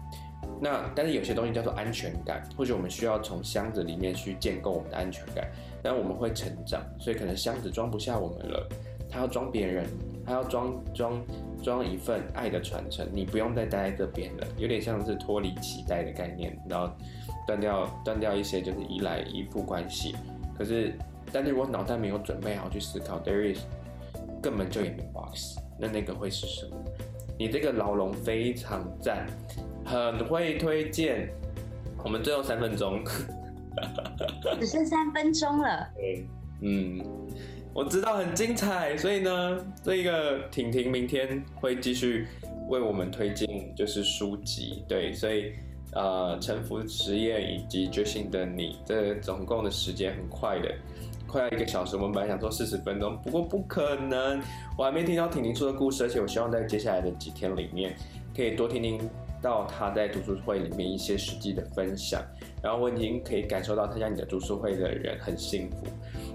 [0.62, 5.48] 那但是有些东西叫做安全感，或者我们需要从箱子里面去建构我们的安全感。
[5.84, 8.68] 但我们会成长，所以可能箱子装不下我们了，
[9.10, 9.86] 它要装别人，
[10.26, 11.22] 它要装装
[11.64, 13.08] 装一份爱的传承。
[13.14, 16.92] 你不用再待在这边了，有点像是脱离期待的概念，然后
[17.46, 20.16] 断掉断掉一些就是依赖依附关系。
[20.58, 20.94] 可是，
[21.32, 23.60] 但是如果脑袋没有准备好去思考，there is
[24.42, 26.76] 根本就也没 box，那那个会是什么？
[27.38, 29.28] 你这个牢笼非常赞。
[29.86, 31.30] 很会推荐，
[32.04, 33.02] 我们最后三分钟，
[34.60, 35.88] 只剩三分钟了。
[36.62, 37.02] 嗯，
[37.74, 42.28] 我知道很精彩，所以呢，这个婷婷明天会继续
[42.68, 45.54] 为我们推荐就是书籍，对，所以
[45.94, 50.70] 呃，沉浮实验以及觉醒的你，这总共的时间很快的，
[51.28, 51.96] 快要一个小时。
[51.96, 54.42] 我们本来想说四十分钟，不过不可能，
[54.78, 57.96] 我还没听到婷婷说的故事，而且我希望在接下来的几天里面
[58.36, 59.00] 可以多听听。
[59.40, 62.20] 到他在读书会里面一些实际的分享，
[62.60, 65.86] 然后我已经可以感受到参加你的读书会的人很幸福。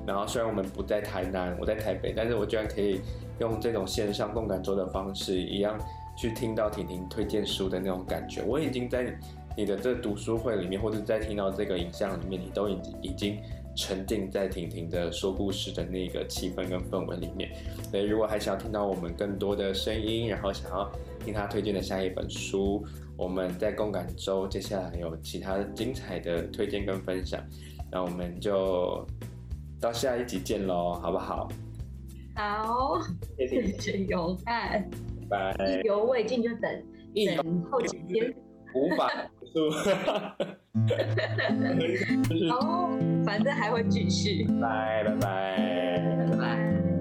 [0.07, 3.01] 然后虽然我们不在台南，我在台北，但是我居然可以
[3.41, 5.77] 用这种线上共感周的方式，一样
[6.17, 8.41] 去听到婷婷推荐书的那种感觉。
[8.45, 9.13] 我已经在
[9.57, 13.37] 你的这读书会里面，或者在听到这个影像里面，你都已经已经
[13.77, 17.51] 沉浸在婷婷的说故事的那个气氛跟氛围里面。
[17.91, 20.91] 所以如果还想要听到我们更多的声音，然后想要。
[21.25, 22.85] 听他推荐的下一本书，
[23.17, 27.41] 我们在共感周接下来有其他精彩的推荐跟分享，
[27.93, 29.07] 那我们就
[29.81, 31.49] 到下一集见喽，好不好？
[32.35, 32.99] 好，
[33.39, 34.85] 谢谢永汉，
[35.31, 35.81] 拜拜。
[35.81, 38.35] 意犹未尽就等等后几天，
[38.75, 39.09] 无法
[39.53, 39.71] 说。
[42.51, 42.89] 好，
[43.25, 44.47] 反正还会继续。
[44.61, 46.92] 拜拜拜拜拜拜。